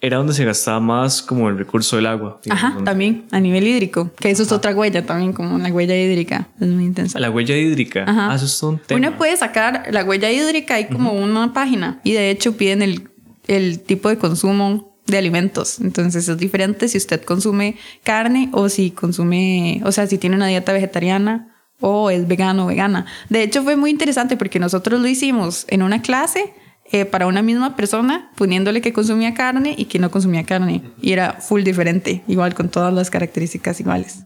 [0.00, 2.40] era donde se gastaba más como el recurso del agua.
[2.48, 6.48] Ajá, también a nivel hídrico, que eso es otra huella también, como la huella hídrica,
[6.58, 7.20] es muy intensa.
[7.20, 8.32] La huella hídrica, Ajá.
[8.32, 8.98] Ah, eso es un tema.
[8.98, 13.10] Uno puede sacar la huella hídrica, hay como una página y de hecho piden el,
[13.46, 15.80] el tipo de consumo de alimentos.
[15.80, 20.46] Entonces es diferente si usted consume carne o si consume, o sea, si tiene una
[20.46, 21.48] dieta vegetariana
[21.80, 23.06] o es vegano o vegana.
[23.28, 26.52] De hecho, fue muy interesante porque nosotros lo hicimos en una clase
[26.92, 30.82] eh, para una misma persona, poniéndole que consumía carne y que no consumía carne.
[31.00, 34.24] Y era full diferente, igual con todas las características iguales.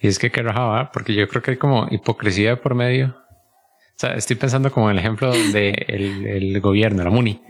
[0.00, 3.08] Y es que qué rajaba, porque yo creo que hay como hipocresía por medio.
[3.08, 7.42] O sea, estoy pensando como en el ejemplo de el, el gobierno, la MUNI,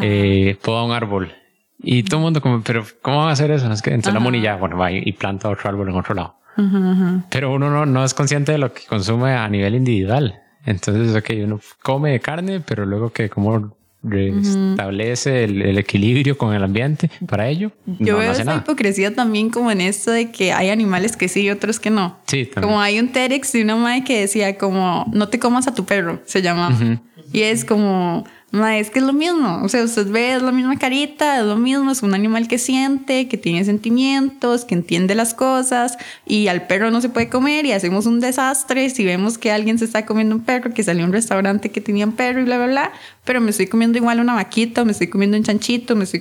[0.00, 1.32] eh, poda un árbol.
[1.78, 3.70] Y todo el mundo como, pero ¿cómo van a hacer eso?
[3.70, 6.14] Es que entonces la MUNI ya, bueno, va y y planta otro árbol en otro
[6.14, 6.36] lado.
[6.56, 7.24] Ajá, ajá.
[7.30, 10.40] Pero uno no, no es consciente de lo que consume a nivel individual.
[10.66, 16.62] Entonces, ok, uno come carne, pero luego que como restablece el, el equilibrio con el
[16.62, 18.58] ambiente para ello, Yo no, veo no esa nada.
[18.58, 22.18] hipocresía también como en esto de que hay animales que sí y otros que no.
[22.26, 22.62] Sí, también.
[22.62, 25.84] Como hay un TEDx de una madre que decía como, no te comas a tu
[25.84, 27.00] perro, se llama.
[27.32, 29.60] Y es como, madre, es que es lo mismo.
[29.62, 32.58] O sea, usted ve, es la misma carita, es lo mismo, es un animal que
[32.58, 35.96] siente, que tiene sentimientos, que entiende las cosas.
[36.26, 39.78] Y al perro no se puede comer y hacemos un desastre si vemos que alguien
[39.78, 42.44] se está comiendo un perro, que salió a un restaurante que tenía un perro y
[42.44, 42.92] bla, bla, bla.
[43.24, 46.20] Pero me estoy comiendo igual una vaquita, me estoy comiendo un chanchito, me estoy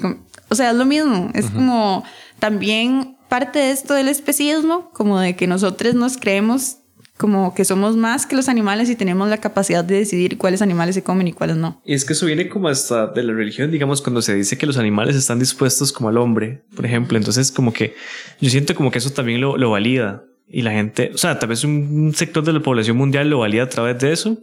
[0.50, 1.32] O sea, es lo mismo.
[1.34, 2.04] Es como
[2.39, 6.78] también parte de esto del especismo, como de que nosotros nos creemos
[7.20, 10.96] como que somos más que los animales y tenemos la capacidad de decidir cuáles animales
[10.96, 11.82] se comen y cuáles no.
[11.84, 14.66] Y es que eso viene como hasta de la religión, digamos, cuando se dice que
[14.66, 17.18] los animales están dispuestos como al hombre, por ejemplo.
[17.18, 17.94] Entonces, como que
[18.40, 20.24] yo siento como que eso también lo, lo valida.
[20.48, 23.64] Y la gente, o sea, tal vez un sector de la población mundial lo valida
[23.64, 24.38] a través de eso,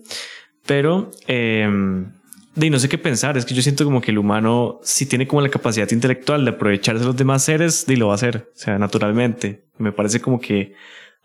[0.67, 1.67] pero eh,
[2.57, 3.39] de no sé qué pensar.
[3.39, 6.51] Es que yo siento como que el humano, si tiene como la capacidad intelectual de
[6.51, 9.65] aprovecharse de los demás seres, y lo va a hacer, o sea, naturalmente.
[9.79, 10.75] Me parece como que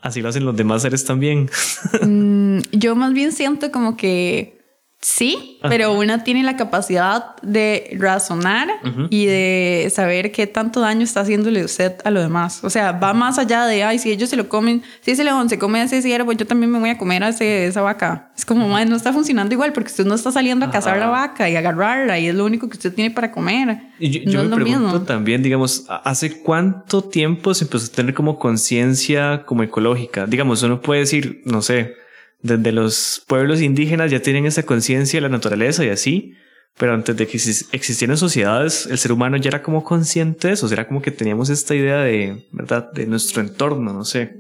[0.02, 1.50] así lo hacen los demás seres también.
[2.04, 4.61] Mm, yo más bien siento como que
[5.02, 5.70] sí, Ajá.
[5.70, 8.68] pero una tiene la capacidad de razonar
[9.10, 12.64] y de saber qué tanto daño está haciéndole usted a lo demás.
[12.64, 15.50] O sea, va más allá de, ay, si ellos se lo comen, si ese león
[15.50, 18.32] se come a ese ciervo, yo también me voy a comer a ese- esa vaca.
[18.38, 21.08] Es como, "Mae, no está funcionando igual porque usted no está saliendo a cazar la
[21.08, 23.80] vaca y agarrarla y es lo único que usted tiene para comer.
[24.00, 25.02] Y yo, no yo me pregunto mismo.
[25.02, 30.26] también, digamos, ¿hace cuánto tiempo se empezó a tener como conciencia como ecológica?
[30.28, 31.96] Digamos, uno puede decir, no sé,
[32.44, 36.34] desde los pueblos indígenas ya tienen esa conciencia de la naturaleza y así,
[36.78, 40.54] pero antes de que exis- existieran sociedades, el ser humano ya era como consciente de
[40.56, 44.06] eso, o sea, era como que teníamos esta idea de, ¿verdad?, de nuestro entorno, no
[44.06, 44.36] sé.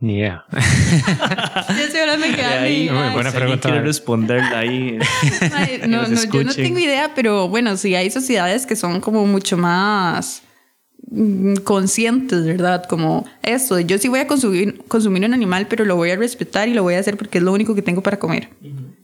[0.00, 0.44] Ni idea.
[0.52, 3.68] Yo quedé ahí, ay, buena pregunta.
[3.68, 4.96] quiere responderla ahí.
[5.52, 9.26] Ay, no, no, yo no tengo idea, pero bueno, sí hay sociedades que son como
[9.26, 10.42] mucho más
[11.64, 12.84] conscientes, ¿verdad?
[12.84, 16.68] Como esto, yo sí voy a consumir, consumir un animal, pero lo voy a respetar
[16.68, 18.50] y lo voy a hacer porque es lo único que tengo para comer.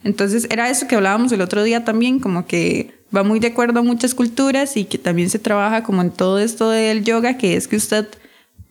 [0.02, 3.80] Entonces era eso que hablábamos el otro día también, como que va muy de acuerdo
[3.80, 7.56] a muchas culturas y que también se trabaja como en todo esto del yoga, que
[7.56, 8.06] es que usted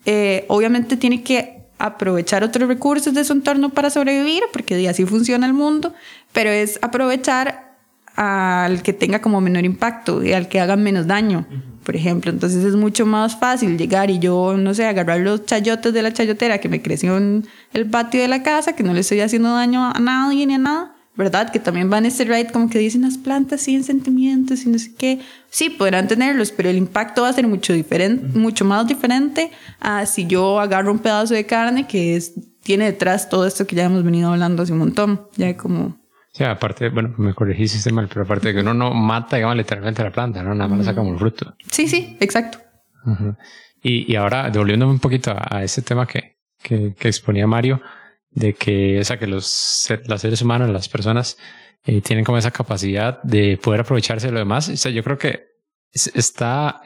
[0.06, 5.48] eh, obviamente tiene que aprovechar otros recursos de su entorno para sobrevivir, porque así funciona
[5.48, 5.94] el mundo,
[6.32, 7.74] pero es aprovechar
[8.16, 11.48] al que tenga como menor impacto y al que haga menos daño,
[11.84, 12.32] por ejemplo.
[12.32, 16.14] Entonces es mucho más fácil llegar y yo, no sé, agarrar los chayotes de la
[16.14, 19.54] chayotera que me creció en el patio de la casa, que no le estoy haciendo
[19.54, 20.90] daño a nadie ni a nada.
[21.16, 21.52] ¿Verdad?
[21.52, 24.96] Que también van este ride como que dicen las plantas tienen sentimientos y no sé
[24.96, 25.20] qué.
[25.52, 30.08] Sí, podrán tenerlos, pero el impacto va a ser mucho diferente, mucho más diferente a
[30.08, 33.84] si yo agarro un pedazo de carne que es, tiene detrás todo esto que ya
[33.84, 35.22] hemos venido hablando hace un montón.
[35.38, 35.96] Ya como
[36.34, 39.56] Sí, aparte, bueno, me corregí si mal, pero aparte de que uno no mata, digamos,
[39.56, 40.56] literalmente la planta, ¿no?
[40.56, 41.56] Nada más la saca como el fruto.
[41.72, 42.58] Sí, sí, exacto.
[43.84, 47.82] Y, y ahora, devolviéndome un poquito a, a ese tema que, que, que exponía Mario,
[48.32, 51.38] de que, o sea, que los, los seres humanos, las personas,
[51.86, 54.70] eh, tienen como esa capacidad de poder aprovecharse de lo demás.
[54.70, 55.44] O sea, yo creo que
[55.92, 56.82] es- está,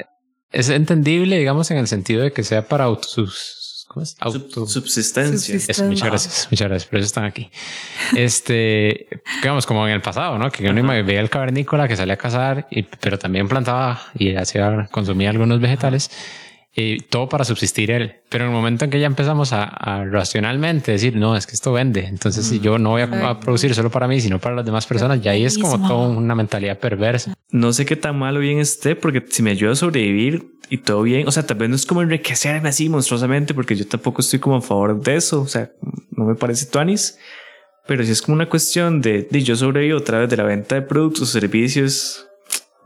[0.51, 4.15] es entendible, digamos, en el sentido de que sea para auto, sus, ¿cómo es?
[4.19, 5.55] Auto, Sub- subsistencia.
[5.85, 7.49] Muchas gracias, muchas gracias, por eso están aquí.
[8.15, 9.07] Este,
[9.41, 10.51] digamos, como en el pasado, ¿no?
[10.51, 14.87] Que uno veía el cavernícola que salía a cazar, y, pero también plantaba y hacía,
[14.91, 16.11] consumía algunos vegetales,
[16.79, 18.17] y todo para subsistir él.
[18.29, 21.55] Pero en el momento en que ya empezamos a, a racionalmente decir, no, es que
[21.55, 24.55] esto vende, entonces si yo no voy a, a producir solo para mí, sino para
[24.55, 27.33] las demás personas, ya ahí es como toda una mentalidad perversa.
[27.49, 31.01] No sé qué tan malo bien esté, porque si me ayuda a sobrevivir y todo
[31.01, 34.37] bien, o sea, tal vez no es como enriquecerme así monstruosamente, porque yo tampoco estoy
[34.37, 35.71] como a favor de eso, o sea,
[36.11, 37.17] no me parece tuanis,
[37.87, 40.75] pero si es como una cuestión de, de yo sobrevivo a través de la venta
[40.75, 42.26] de productos o servicios,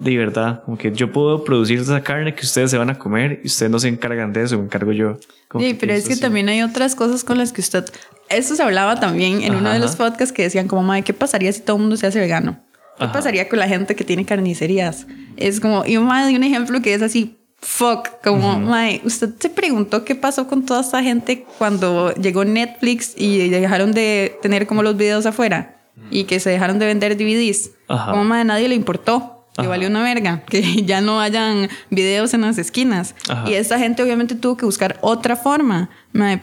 [0.02, 3.40] de verdad, como que yo puedo producir esa carne que ustedes se van a comer
[3.44, 5.20] y ustedes no se encargan de eso, me encargo yo.
[5.60, 6.22] Sí, pero es que así.
[6.22, 7.86] también hay otras cosas con las que usted...
[8.28, 9.80] Eso se hablaba también en uno de Ajá.
[9.80, 12.60] los podcasts que decían como, madre, ¿qué pasaría si todo el mundo se hace vegano?
[12.98, 13.14] ¿Qué Ajá.
[13.14, 15.06] pasaría con la gente que tiene carnicerías?
[15.38, 20.04] Es como, y de un ejemplo que es así fuck, como, mae, usted se preguntó
[20.04, 24.98] qué pasó con toda esta gente cuando llegó Netflix y dejaron de tener como los
[24.98, 25.78] videos afuera
[26.10, 27.72] y que se dejaron de vender DVDs.
[27.88, 28.12] Ajá.
[28.12, 29.41] Como, mae, nadie le importó.
[29.62, 29.70] Ajá.
[29.70, 33.16] valió una verga, que ya no hayan videos en las esquinas.
[33.30, 33.50] Ajá.
[33.50, 35.90] Y esta gente obviamente tuvo que buscar otra forma,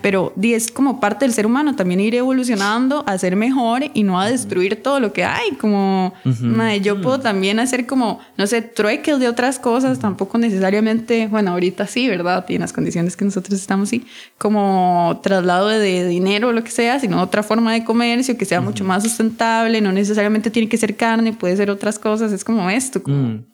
[0.01, 4.19] pero es como parte del ser humano también ir evolucionando a ser mejor y no
[4.21, 5.51] a destruir todo lo que hay.
[5.61, 6.15] Como,
[6.57, 11.51] mae, yo puedo también hacer como, no sé, trueques de otras cosas, tampoco necesariamente, bueno,
[11.53, 12.45] ahorita sí, ¿verdad?
[12.49, 14.07] Y en las condiciones que nosotros estamos, sí,
[14.53, 18.45] como traslado de, de dinero o lo que sea, sino otra forma de comercio que
[18.45, 22.45] sea mucho más sustentable, no necesariamente tiene que ser carne, puede ser otras cosas, es
[22.45, 23.03] como esto.
[23.03, 23.45] como- Mm.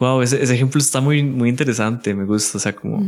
[0.00, 2.58] Wow, ese, ese ejemplo está muy, muy interesante, me gusta.
[2.58, 3.00] O sea, como,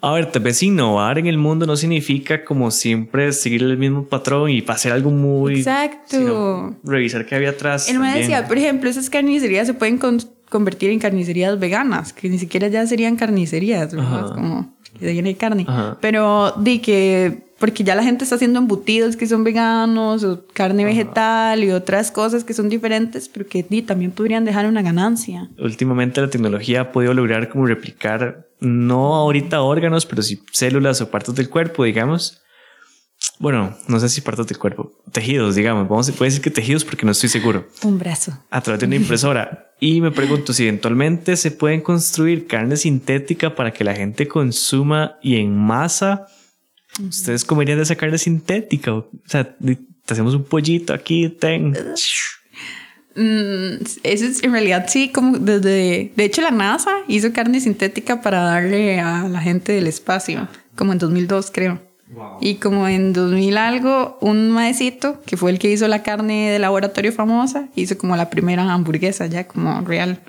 [0.00, 4.04] a ver, tal vez innovar en el mundo no significa como siempre seguir el mismo
[4.04, 5.56] patrón y hacer algo muy.
[5.58, 6.76] Exacto.
[6.84, 7.88] revisar qué había atrás.
[7.88, 12.28] Él me decía, por ejemplo, esas carnicerías se pueden con- convertir en carnicerías veganas, que
[12.28, 14.32] ni siquiera ya serían carnicerías, ¿verdad?
[14.34, 15.64] Como que de no hay carne.
[15.68, 15.98] Ajá.
[16.00, 20.84] Pero di que, porque ya la gente está haciendo embutidos que son veganos, o carne
[20.84, 25.48] vegetal y otras cosas que son diferentes, pero que di, también podrían dejar una ganancia.
[25.58, 31.10] Últimamente la tecnología ha podido lograr como replicar, no ahorita órganos, pero sí células o
[31.10, 32.42] partes del cuerpo, digamos.
[33.40, 35.88] Bueno, no sé si partes del cuerpo, tejidos, digamos.
[35.88, 37.68] Vamos a puede decir que tejidos porque no estoy seguro.
[37.82, 38.32] Un brazo.
[38.50, 39.72] a través de una impresora.
[39.80, 45.18] Y me pregunto si eventualmente se pueden construir carne sintética para que la gente consuma
[45.22, 46.26] y en masa.
[46.98, 48.94] Ustedes comerían de esa carne sintética.
[48.94, 51.74] O sea, te hacemos un pollito aquí, ten.
[53.14, 56.12] Mm, eso es en realidad sí, como desde.
[56.14, 60.92] De hecho, la NASA hizo carne sintética para darle a la gente del espacio, como
[60.92, 61.80] en 2002, creo.
[62.40, 66.58] Y como en 2000 algo, un maecito, que fue el que hizo la carne de
[66.58, 70.20] laboratorio famosa, hizo como la primera hamburguesa ya como real.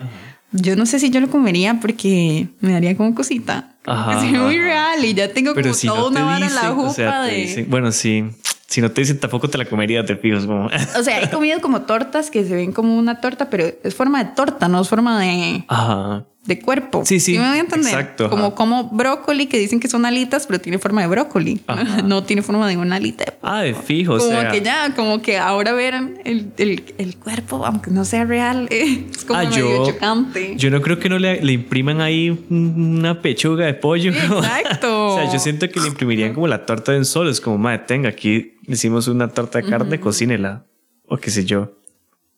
[0.51, 3.75] Yo no sé si yo lo comería porque me daría como cosita.
[3.89, 4.63] Ajá, Así muy ajá.
[4.65, 6.93] real y ya tengo Pero como si toda no una vara en la jupa o
[6.93, 7.37] sea, te de...
[7.45, 8.23] dicen- bueno, sí.
[8.67, 10.67] Si no te dicen tampoco te la comería, te fijos como.
[10.67, 14.23] O sea, he comido como tortas que se ven como una torta, pero es forma
[14.23, 16.25] de torta, no es forma de, Ajá.
[16.49, 17.03] De cuerpo.
[17.05, 17.87] Sí, sí, me voy a entender?
[17.93, 18.31] exacto, ajá.
[18.31, 21.61] Como, como brócoli que dicen que son alitas, pero tiene forma de brócoli.
[21.67, 22.01] Ajá.
[22.09, 23.23] No tiene forma de una alita.
[23.25, 24.49] de Ah, de fijo, o como sea.
[24.51, 29.05] que ya, como que ahora verán el, el, el cuerpo, aunque no sea real, eh,
[29.11, 30.55] es como Ah, medio yo- chocante.
[30.57, 34.11] Yo no creo que no le, le impriman ahí una pechuga de pollo.
[34.13, 35.13] Exacto.
[35.13, 37.29] o sea, yo siento que le imprimirían como la torta de un solo.
[37.29, 40.65] Es como, madre, tenga, aquí hicimos una torta de carne, cocínela.
[41.05, 41.75] O qué sé yo.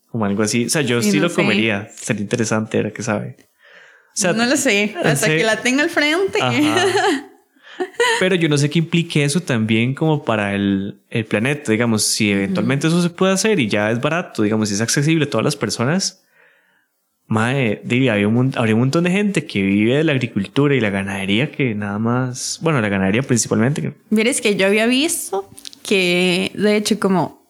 [0.10, 0.66] Como algo así.
[0.66, 1.36] O sea, yo Sí, sí no lo sé.
[1.36, 1.90] comería.
[1.96, 3.38] Sería interesante, era que sabe.
[4.14, 6.42] O sea, no lo sé, hasta pensé- que la tenga al frente.
[6.42, 6.86] Ajá.
[8.20, 11.72] Pero yo no sé qué implique eso también como para el, el planeta.
[11.72, 15.26] Digamos, si eventualmente eso se puede hacer y ya es barato, digamos, si es accesible
[15.26, 16.24] a todas las personas.
[17.28, 20.82] Mae, diría, había un, habría un montón de gente que vive de la agricultura y
[20.82, 23.94] la ganadería que nada más, bueno, la ganadería principalmente.
[24.10, 25.50] Mires que yo había visto
[25.82, 27.42] que, de hecho, como,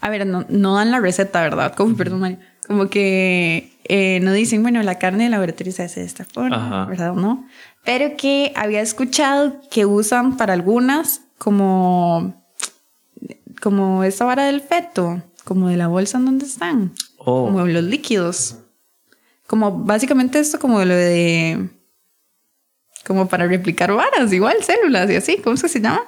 [0.00, 1.74] a ver, no, no dan la receta, ¿verdad?
[1.76, 2.38] Como, perdón, Mario.
[2.66, 6.56] Como que eh, no dicen, bueno, la carne de laboratorio se hace de esta forma,
[6.56, 6.84] Ajá.
[6.86, 7.12] ¿verdad?
[7.14, 7.46] ¿No?
[7.84, 12.42] Pero que había escuchado que usan para algunas como,
[13.60, 17.46] como esa vara del feto, como de la bolsa en donde están, Oh.
[17.46, 18.56] como los líquidos.
[19.46, 21.68] Como básicamente esto como lo de...
[23.06, 26.00] Como para replicar varas, igual células y así, ¿cómo es que se llama?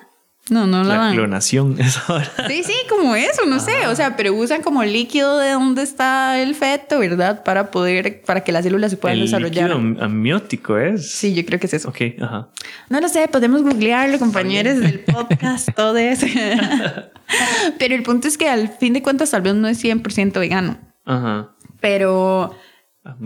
[0.48, 1.14] No, no la, La dan.
[1.14, 2.30] clonación, esa hora.
[2.46, 6.40] Sí, sí, como eso, no sé, o sea, pero usan como líquido de donde está
[6.40, 7.42] el feto, ¿verdad?
[7.42, 9.70] Para poder, para que las células se puedan El desarrollar.
[9.70, 11.11] líquido am- amniótico es.
[11.11, 11.88] Sí, yo creo que es eso.
[11.88, 12.48] Ok, ajá.
[12.88, 16.26] No lo sé, podemos googlearlo, compañeros del podcast, todo eso.
[17.78, 20.78] pero el punto es que al fin de cuentas tal vez no es 100% vegano,
[21.04, 21.50] Ajá.
[21.80, 22.54] pero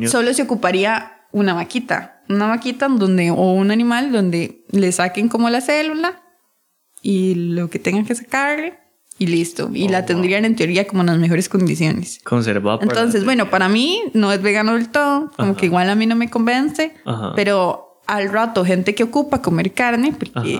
[0.06, 5.50] solo se ocuparía una vaquita, una vaquita donde, o un animal donde le saquen como
[5.50, 6.22] la célula
[7.02, 8.74] y lo que tengan que sacarle
[9.18, 9.70] y listo.
[9.74, 10.06] Y Oh, la wow.
[10.06, 12.20] tendrían en teoría como en las mejores condiciones.
[12.24, 15.60] Conservado para- Entonces, bueno, para mí no es vegano del todo, como Ajá.
[15.60, 17.32] que igual a mí no me convence, Ajá.
[17.36, 20.58] pero al rato gente que ocupa comer carne porque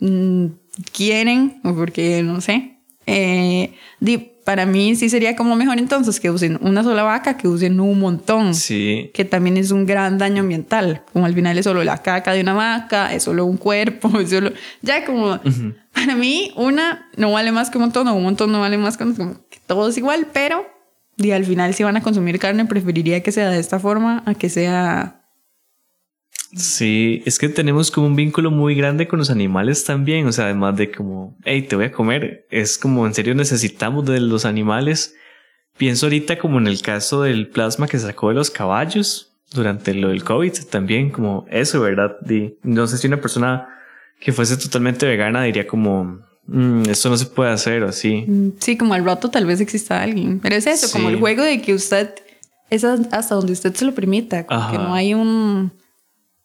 [0.00, 0.46] mm,
[0.92, 6.28] quieren o porque no sé, eh, di- para mí sí sería como mejor entonces que
[6.28, 9.12] usen una sola vaca, que usen un montón Sí.
[9.14, 11.04] que también es un gran daño ambiental.
[11.12, 14.30] Como al final es solo la caca de una vaca, es solo un cuerpo, es
[14.30, 14.50] solo...
[14.82, 15.38] Ya como...
[15.94, 18.96] Para mí, una no vale más que un montón, o un montón no vale más
[18.96, 20.66] que, como que todo es igual, pero
[21.16, 24.34] y al final si van a consumir carne, preferiría que sea de esta forma a
[24.34, 25.19] que sea...
[26.54, 30.46] Sí, es que tenemos como un vínculo muy grande con los animales también, o sea,
[30.46, 34.44] además de como, hey, te voy a comer, es como en serio necesitamos de los
[34.44, 35.14] animales.
[35.76, 40.08] Pienso ahorita como en el caso del plasma que sacó de los caballos, durante lo
[40.08, 42.16] del COVID también, como eso, ¿verdad?
[42.20, 43.66] Di- no sé si una persona
[44.20, 48.24] que fuese totalmente vegana diría como, "Mm, esto no se puede hacer o así.
[48.28, 50.38] Mm, Sí, como al rato tal vez exista alguien.
[50.40, 52.10] Pero es eso, como el juego de que usted
[52.70, 55.72] es hasta donde usted se lo permita, como que no hay un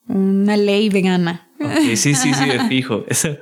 [0.08, 1.48] una ley vegana.
[1.60, 3.06] Ok, sí, sí, sí, de fijo.
[3.08, 3.38] Eso.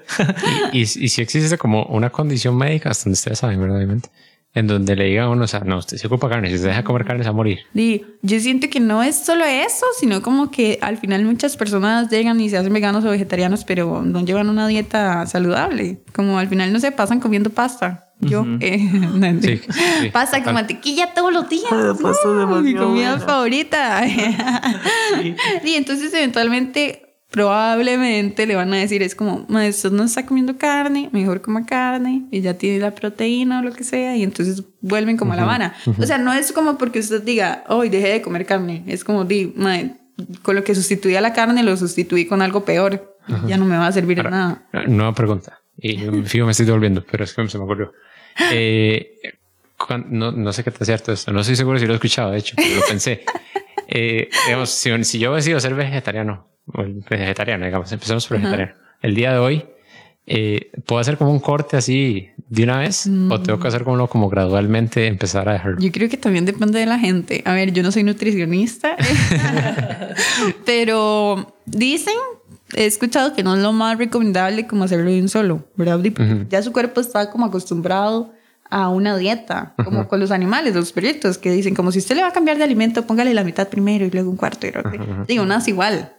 [0.72, 3.78] Y, y si existe como una condición médica, hasta donde ustedes saben, ¿verdad?
[3.78, 4.10] obviamente,
[4.54, 6.68] en donde le digan a uno, o sea, no, usted se ocupa carne, si usted
[6.68, 7.60] deja comer carne, se va a morir.
[7.74, 12.10] Di, yo siento que no es solo eso, sino como que al final muchas personas
[12.10, 16.04] llegan y se hacen veganos o vegetarianos, pero no llevan una dieta saludable.
[16.14, 18.13] Como al final no se pasan comiendo pasta.
[18.26, 18.78] Yo, eh,
[19.14, 19.62] no, Sí,
[20.02, 21.72] sí, pasta con mantequilla todos los días.
[21.72, 22.62] ¡Uh!
[22.62, 23.20] mi comida buena.
[23.20, 24.04] favorita.
[25.64, 27.00] Y entonces eventualmente
[27.32, 31.66] probablemente le van a decir es como, "Ma, usted no está comiendo carne, mejor coma
[31.66, 35.36] carne y ya tiene la proteína o lo que sea y entonces vuelven como a
[35.36, 35.74] la vana.
[36.00, 39.26] O sea, no es como porque usted diga, hoy dejé de comer carne, es como,
[39.26, 39.78] di, "Ma,
[40.44, 43.18] con lo que sustituía la carne lo sustituí con algo peor,
[43.48, 44.68] ya no me va a servir de nada.
[44.88, 45.60] Nueva pregunta.
[45.78, 47.94] Y yo me fijo, me estoy devolviendo, pero es que se me ocurrió.
[48.52, 49.20] Eh,
[50.10, 51.32] no, no sé qué tan cierto esto.
[51.32, 53.24] No estoy seguro si lo he escuchado, de hecho, pero lo pensé.
[53.96, 56.48] Eh, digamos, si, si yo decido ser vegetariano,
[57.10, 58.74] vegetariano, digamos, empezamos por vegetariano.
[59.02, 59.66] El día de hoy,
[60.26, 63.08] eh, ¿puedo hacer como un corte así de una vez?
[63.30, 65.80] ¿O tengo que hacer como, como gradualmente empezar a dejarlo?
[65.80, 67.42] Yo creo que también depende de la gente.
[67.46, 68.96] A ver, yo no soy nutricionista,
[70.66, 72.16] pero dicen,
[72.76, 76.00] he escuchado que no es lo más recomendable como hacerlo de un solo, ¿verdad?
[76.00, 78.32] Porque Ya su cuerpo está como acostumbrado
[78.70, 82.22] a una dieta, como con los animales, los perritos, que dicen como si usted le
[82.24, 84.66] va a cambiar de alimento, póngale la mitad primero y luego un cuarto.
[84.68, 84.90] Y luego-
[85.28, 86.14] Digo, no es igual,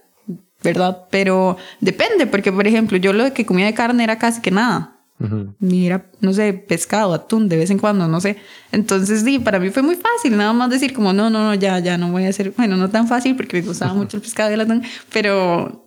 [0.62, 1.06] ¿verdad?
[1.10, 4.90] Pero depende, porque por ejemplo, yo lo que comía de carne era casi que nada.
[5.60, 8.36] Ni era, no sé, pescado, atún, de vez en cuando, no sé.
[8.72, 11.78] Entonces, sí, para mí fue muy fácil, nada más decir como, no, no, no, ya,
[11.78, 14.50] ya, no voy a hacer, bueno, no tan fácil porque me gustaba mucho el pescado
[14.50, 14.82] y el atún,
[15.12, 15.83] pero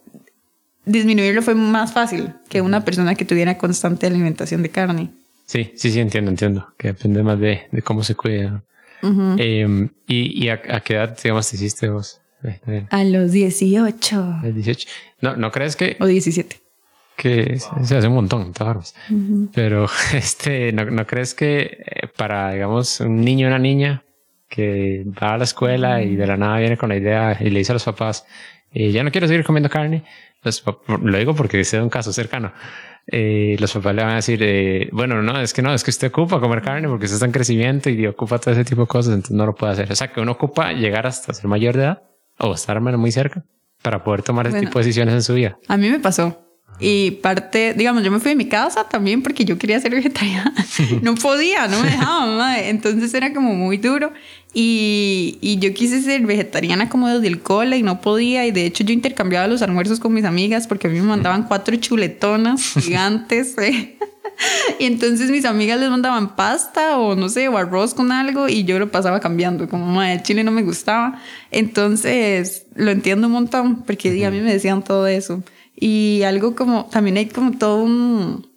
[0.87, 5.09] disminuirlo fue más fácil que una persona que tuviera constante alimentación de carne.
[5.45, 6.67] Sí, sí, sí, entiendo, entiendo.
[6.77, 8.63] Que depende más de, de cómo se cuida.
[9.03, 9.35] ¿no?
[9.37, 12.19] Eh, ¿Y, y a, a qué edad, digamos, te hiciste vos?
[12.41, 12.87] vegetariano?
[12.91, 14.89] A los 18 ¿A los 18.
[15.21, 16.59] No, ¿no crees que, o 17.
[17.15, 18.95] que se- se hace un montón, todas formas?
[19.53, 24.03] Pero, este, ¿no, no crees que eh, para, digamos, un niño o una niña
[24.49, 27.59] que va a la escuela y de la nada viene con la idea y le
[27.59, 28.25] dice a los papás,
[28.73, 30.03] eh, ya no quiero seguir comiendo carne?
[30.43, 32.51] Los pap- lo digo porque de un caso cercano.
[33.09, 35.91] Eh, los papás le van a decir, eh, bueno, no, es que no, es que
[35.91, 38.87] usted ocupa comer carne porque usted está en crecimiento y ocupa todo ese tipo de
[38.87, 39.91] cosas, entonces no lo puede hacer.
[39.91, 42.01] O sea, que uno ocupa llegar hasta ser mayor de edad
[42.39, 43.43] o estar muy cerca
[43.81, 44.69] para poder tomar ese Bueno.
[44.69, 45.57] tipo de decisiones en su vida.
[45.69, 46.46] A mí me pasó.
[46.79, 50.53] Y parte, digamos, yo me fui de mi casa también porque yo quería ser vegetariana.
[51.01, 52.69] no podía, no me dejaban, mae.
[52.69, 54.11] Entonces era como muy duro.
[54.53, 58.45] Y, y yo quise ser vegetariana como desde el cole y no podía.
[58.45, 61.43] Y de hecho yo intercambiaba los almuerzos con mis amigas porque a mí me mandaban
[61.43, 63.57] cuatro chuletonas gigantes.
[63.57, 63.97] eh.
[64.77, 68.65] Y entonces mis amigas les mandaban pasta o no sé, o arroz con algo y
[68.65, 71.19] yo lo pasaba cambiando, como "Mae, el chile no me gustaba.
[71.49, 75.43] Entonces lo entiendo un montón porque a mí me decían todo eso.
[75.79, 78.47] Y algo como, también hay como todo un,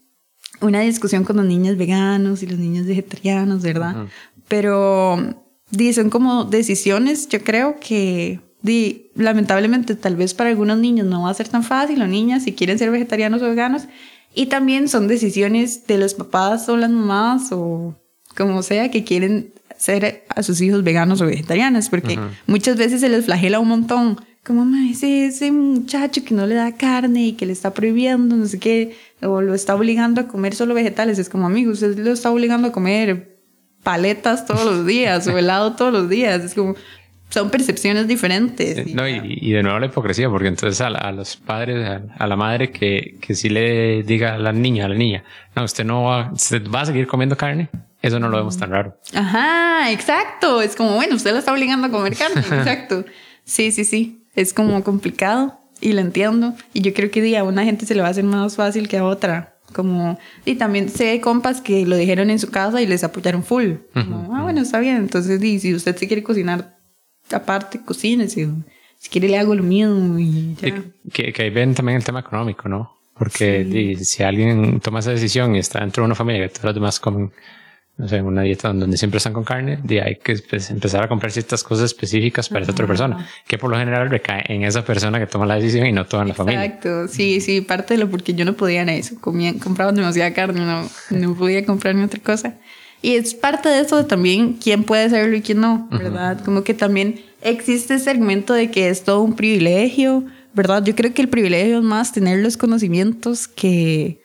[0.63, 4.07] una discusión con los niños veganos y los niños vegetarianos, ¿verdad?
[4.49, 5.19] Pero
[5.71, 11.23] di, son como decisiones, yo creo que di, lamentablemente tal vez para algunos niños no
[11.23, 13.83] va a ser tan fácil o niñas si quieren ser vegetarianos o veganos.
[14.35, 17.97] Y también son decisiones de los papás o las mamás o
[18.37, 23.09] como sea que quieren ser a sus hijos veganos o vegetarianos, porque muchas veces se
[23.09, 24.21] les flagela un montón.
[24.45, 28.37] Como, "Ma, ese, ese muchacho que no le da carne y que le está prohibiendo,
[28.37, 31.19] no sé qué, o lo está obligando a comer solo vegetales.
[31.19, 33.37] Es como, amigo, usted lo está obligando a comer
[33.83, 36.43] paletas todos los días o helado todos los días.
[36.43, 36.75] Es como,
[37.29, 38.87] son percepciones diferentes.
[38.89, 41.87] y No, y, y de nuevo la hipocresía, porque entonces a, la- a los padres,
[41.87, 45.23] a, a la madre que, que sí le diga a la niña, a la niña,
[45.55, 47.69] no, usted no va, usted va a seguir comiendo carne,
[48.03, 48.97] eso no lo vemos tan raro.
[49.15, 50.63] Ajá, exacto.
[50.63, 52.41] Es como, bueno, usted la está obligando a comer carne.
[52.59, 53.05] Exacto.
[53.45, 54.20] Sí, sí, sí.
[54.35, 56.55] Es como complicado y lo entiendo.
[56.73, 58.99] Y yo creo que a una gente se le va a hacer más fácil que
[58.99, 59.57] a otra.
[59.73, 63.45] Como, y también sé de compas que lo dijeron en su casa y les apoyaron
[63.45, 63.75] full.
[63.95, 64.97] Como, ah, bueno, está bien.
[64.97, 66.77] Entonces, di, si usted se quiere cocinar
[67.31, 68.49] aparte, cocínese.
[68.99, 70.69] Si quiere, le hago lo mismo y ya.
[70.69, 73.01] Y Que, que ahí ven también el tema económico, ¿no?
[73.17, 76.75] Porque si alguien toma esa decisión y está dentro de una familia que todos los
[76.75, 77.31] demás comen,
[78.01, 81.09] no sé, una dieta donde siempre están con carne, di, hay que pues, empezar a
[81.09, 84.83] comprar ciertas cosas específicas para esa otra persona, que por lo general recae en esa
[84.83, 86.65] persona que toma la decisión y no toda la familia.
[86.65, 90.33] Exacto, sí, sí, parte de lo porque yo no podía en eso, comía, compraba demasiada
[90.33, 92.55] carne, no, no podía comprarme otra cosa.
[93.03, 96.43] Y es parte de eso de también quién puede hacerlo y quién no, ¿verdad?
[96.43, 100.25] Como que también existe ese argumento de que es todo un privilegio,
[100.55, 100.83] ¿verdad?
[100.85, 104.23] Yo creo que el privilegio es más tener los conocimientos que,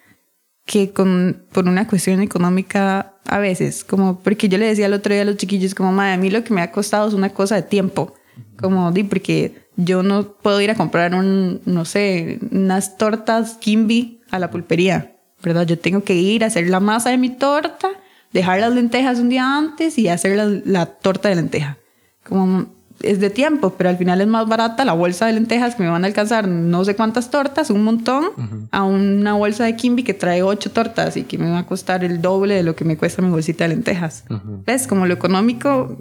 [0.66, 5.14] que con, por una cuestión económica a veces, como porque yo le decía el otro
[5.14, 7.30] día a los chiquillos, como, madre, a mí lo que me ha costado es una
[7.30, 8.14] cosa de tiempo,
[8.60, 14.22] como, di, porque yo no puedo ir a comprar un, no sé, unas tortas Kimby
[14.32, 15.66] a la pulpería, ¿verdad?
[15.66, 17.90] Yo tengo que ir a hacer la masa de mi torta,
[18.32, 21.78] dejar las lentejas un día antes y hacer la, la torta de lenteja.
[22.24, 22.68] Como
[23.02, 25.90] es de tiempo, pero al final es más barata la bolsa de lentejas que me
[25.90, 28.26] van a alcanzar no sé cuántas tortas, un montón,
[28.72, 32.04] a una bolsa de Kimby que trae ocho tortas y que me va a costar
[32.04, 34.24] el doble de lo que me cuesta mi bolsita de lentejas.
[34.66, 34.88] ¿Ves?
[34.88, 35.98] Como lo económico,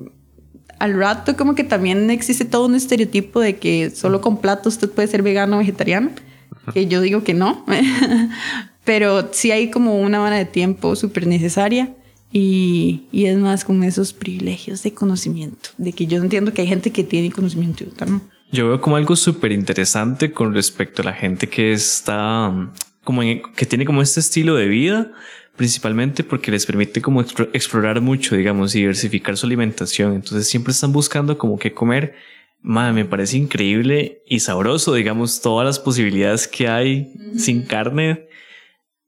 [0.79, 4.91] al rato como que también existe todo un estereotipo de que solo con plato usted
[4.91, 6.11] puede ser vegano o vegetariano,
[6.73, 7.65] que yo digo que no,
[8.85, 11.91] pero sí hay como una vara de tiempo súper necesaria.
[12.37, 16.67] Y, y, es más como esos privilegios de conocimiento, de que yo entiendo que hay
[16.67, 18.23] gente que tiene conocimiento y otra no.
[18.51, 22.73] Yo veo como algo súper interesante con respecto a la gente que está
[23.05, 25.13] como en, que tiene como este estilo de vida,
[25.57, 30.15] principalmente porque les permite como explorar mucho, digamos, y diversificar su alimentación.
[30.15, 32.17] Entonces siempre están buscando como qué comer.
[32.63, 38.27] Me parece increíble y sabroso, digamos, todas las posibilidades que hay sin carne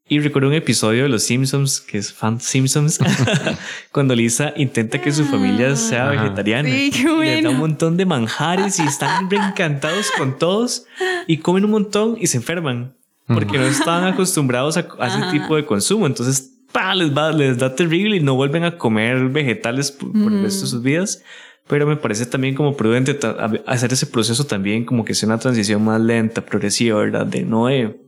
[0.08, 3.00] y recuerdo un episodio de Los Simpsons, que es fan Simpsons,
[3.92, 6.68] cuando Lisa intenta que su familia sea vegetariana.
[6.68, 7.24] Sí, qué bueno.
[7.24, 10.86] Y les da un montón de manjares y están encantados con todos
[11.26, 12.94] y comen un montón y se enferman
[13.26, 16.06] porque no están acostumbrados a, a ese tipo de consumo.
[16.06, 20.32] Entonces, pa, les, va, les da terrible y no vuelven a comer vegetales por, por
[20.32, 21.22] el resto de sus vidas.
[21.66, 23.18] Pero me parece también como prudente
[23.66, 27.26] hacer ese proceso también como que sea una transición más lenta, progresiva, ¿verdad?
[27.26, 28.05] De no de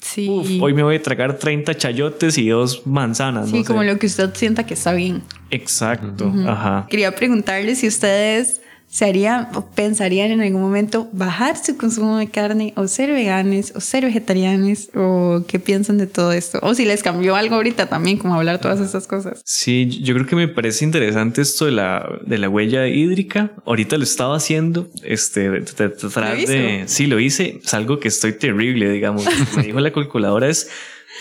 [0.00, 0.28] Sí.
[0.28, 3.50] Uf, hoy me voy a tragar 30 chayotes y dos manzanas.
[3.50, 3.86] Sí, no como sé.
[3.86, 5.22] lo que usted sienta que está bien.
[5.50, 6.32] Exacto.
[6.46, 6.86] Ajá.
[6.88, 8.60] Quería preguntarle si ustedes
[8.90, 13.72] se harían o pensarían en algún momento bajar su consumo de carne o ser veganes
[13.76, 16.58] o ser vegetarianos o qué piensan de todo esto.
[16.62, 19.42] O si les cambió algo ahorita también, como hablar todas estas cosas.
[19.44, 23.52] Sí, yo creo que me parece interesante esto de la, de la huella hídrica.
[23.64, 26.84] Ahorita lo estaba haciendo, este, tratar de...
[26.86, 27.60] Sí, lo hice.
[27.64, 29.24] Es algo que estoy terrible, digamos.
[29.56, 30.68] Me dijo la calculadora es...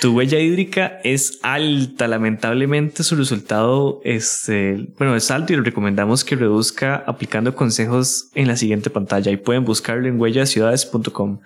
[0.02, 6.24] Tu huella hídrica es alta, lamentablemente su resultado este, bueno, es alto y le recomendamos
[6.24, 11.42] que reduzca aplicando consejos en la siguiente pantalla y pueden buscarlo en huellaciudades.com.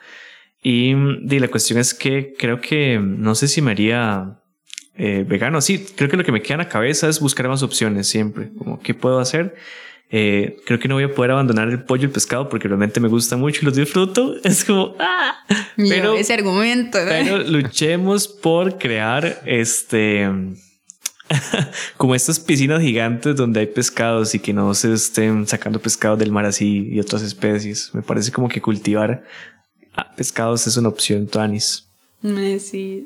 [0.62, 4.40] Y, mm, di, la cuestión es que creo que no sé si me haría
[4.96, 5.60] eh, vegano.
[5.60, 8.52] Sí, creo que lo que me queda en la cabeza es buscar más opciones siempre.
[8.56, 9.56] Como, ¿qué puedo hacer?
[10.10, 13.00] Eh, creo que no voy a poder abandonar el pollo y el pescado porque realmente
[13.00, 14.36] me gusta mucho y los disfruto.
[14.44, 15.36] Es como, ah,
[15.76, 17.00] Yo, pero, ese argumento.
[17.00, 17.06] ¿no?
[17.10, 20.30] pero luchemos por crear este
[21.98, 26.32] como estas piscinas gigantes donde hay pescados y que no se estén sacando pescado del
[26.32, 27.90] mar así y otras especies.
[27.94, 29.24] Me parece como que cultivar
[29.96, 31.88] ah, pescados es una opción, Tuanis.
[32.24, 33.06] Eh, Sí,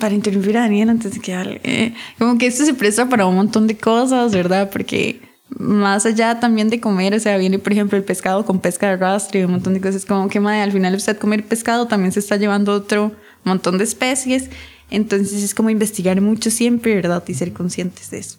[0.00, 3.26] para interrumpir a Daniel antes de que hable, eh, como que esto se presta para
[3.26, 4.70] un montón de cosas, ¿verdad?
[4.70, 8.86] Porque más allá también de comer, o sea, viene por ejemplo el pescado con pesca
[8.88, 11.86] de arrastre y un montón de cosas, como que madre, al final usted comer pescado
[11.86, 13.12] también se está llevando otro
[13.44, 14.50] montón de especies,
[14.90, 17.22] entonces es como investigar mucho siempre, ¿verdad?
[17.28, 18.38] Y ser conscientes de eso.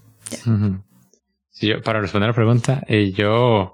[1.83, 3.73] Para responder la pregunta, eh, yo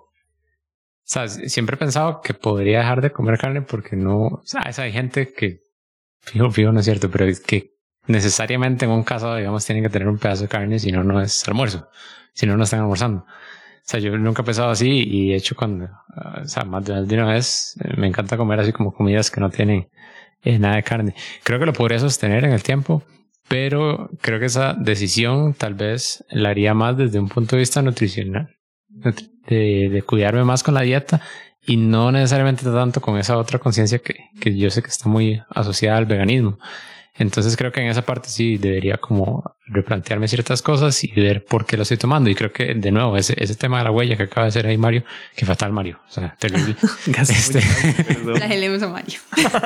[1.03, 4.91] siempre he pensado que podría dejar de comer carne porque no, o sea, es- hay
[4.91, 5.59] gente que,
[6.21, 7.71] fijo, fijo, no es cierto, pero es que
[8.07, 11.21] necesariamente en un caso, digamos, tienen que tener un pedazo de carne, si no, no
[11.21, 11.87] es almuerzo,
[12.33, 13.21] si no, no están almorzando.
[13.21, 16.85] O sea, yo nunca he pensado así y de hecho cuando, ah, o sea, más
[16.85, 19.89] de una vez, eh, me encanta comer así como comidas que no tienen
[20.43, 21.15] eh, nada de carne.
[21.43, 23.03] Creo que lo podría sostener en el tiempo,
[23.47, 27.81] pero creo que esa decisión tal vez la haría más desde un punto de vista
[27.81, 28.55] nutricional,
[28.89, 31.19] nutri- de, de cuidarme más con la dieta
[31.65, 35.41] y no necesariamente tanto con esa otra conciencia que, que yo sé que está muy
[35.49, 36.57] asociada al veganismo.
[37.15, 41.65] Entonces creo que en esa parte sí debería como replantearme ciertas cosas y ver por
[41.65, 42.29] qué lo estoy tomando.
[42.29, 44.65] Y creo que de nuevo ese, ese tema de la huella que acaba de hacer
[44.65, 45.03] ahí Mario,
[45.35, 46.75] que fatal Mario, o sea, terrible.
[47.05, 49.19] Este- a Mario.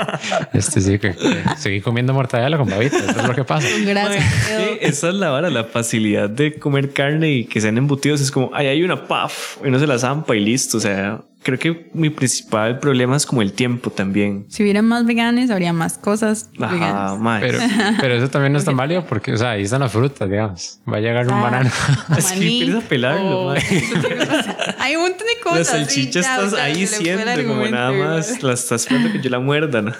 [0.53, 3.67] Este sí, que, que seguí comiendo mortadela con babita, eso es lo que pasa.
[3.85, 4.23] Gracias.
[4.45, 8.21] Sí, esa es la vara, la facilidad de comer carne y que sean embutidos.
[8.21, 10.77] Es como, ay, hay una paf, y no se la zampa y listo.
[10.77, 14.45] O sea, creo que mi principal problema es como el tiempo también.
[14.49, 17.19] Si hubieran más veganes, habría más cosas Ajá, veganas.
[17.19, 17.41] mae.
[17.41, 17.59] Pero,
[18.01, 20.79] pero eso también no es tan válido porque, o sea, ahí están las frutas, digamos.
[20.91, 21.69] Va a llegar un Ah, banano.
[22.17, 23.61] Es que empieza a pelarlo, o- mae.
[24.79, 25.67] Hay un montón de La cosas.
[25.67, 28.43] salchicha sí, ya, estás sea, ahí siendo como nada más.
[28.43, 29.93] La estás esperando que yo la muerda, ¿no?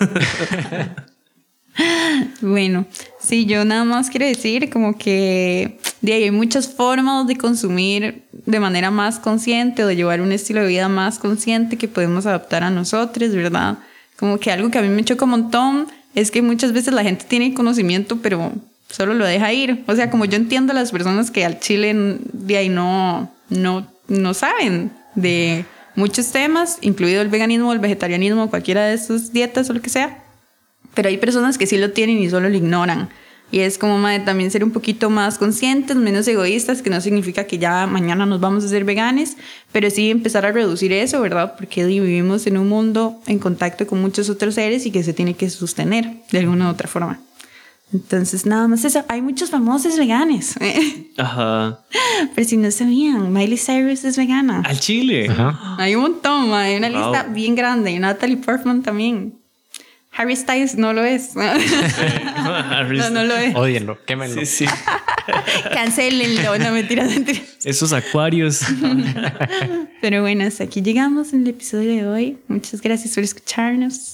[2.41, 2.85] Bueno,
[3.19, 8.23] sí, yo nada más quiero decir como que de ahí hay muchas formas de consumir
[8.31, 12.25] de manera más consciente o de llevar un estilo de vida más consciente que podemos
[12.25, 13.79] adaptar a nosotros, ¿verdad?
[14.17, 17.03] Como que algo que a mí me choca un montón es que muchas veces la
[17.03, 18.51] gente tiene conocimiento, pero
[18.89, 19.83] solo lo deja ir.
[19.87, 23.87] O sea, como yo entiendo a las personas que al chile de ahí no, no,
[24.07, 25.65] no saben de
[25.95, 30.23] muchos temas, incluido el veganismo, el vegetarianismo, cualquiera de esas dietas o lo que sea.
[30.97, 33.09] Pero hay personas que sí lo tienen y solo lo ignoran.
[33.51, 37.43] Y es como madre, también ser un poquito más conscientes, menos egoístas, que no significa
[37.45, 39.37] que ya mañana nos vamos a ser veganes,
[39.71, 41.53] pero sí empezar a reducir eso, ¿verdad?
[41.55, 45.35] Porque vivimos en un mundo en contacto con muchos otros seres y que se tiene
[45.35, 47.19] que sostener de alguna u otra forma.
[47.93, 49.05] Entonces, nada más eso.
[49.07, 50.55] Hay muchos famosos veganes.
[51.17, 51.79] Ajá.
[52.35, 54.61] Pero si no sabían, Miley Cyrus es vegana.
[54.65, 55.29] Al chile.
[55.29, 55.75] Ajá.
[55.77, 56.97] Hay un montón, ma, hay una Wow.
[57.13, 57.91] lista bien grande.
[57.91, 59.35] Y Natalie Portman también.
[60.17, 61.35] Harry Styles no lo es.
[61.35, 63.55] no, no lo es.
[63.55, 64.41] Odienlo, quémenlo.
[64.41, 64.65] Sí, sí.
[65.73, 66.57] Cancelenlo.
[66.57, 67.43] No, mentiras, mentiras.
[67.63, 68.61] Esos acuarios.
[70.01, 72.37] Pero bueno, hasta aquí llegamos en el episodio de hoy.
[72.47, 74.13] Muchas gracias por escucharnos.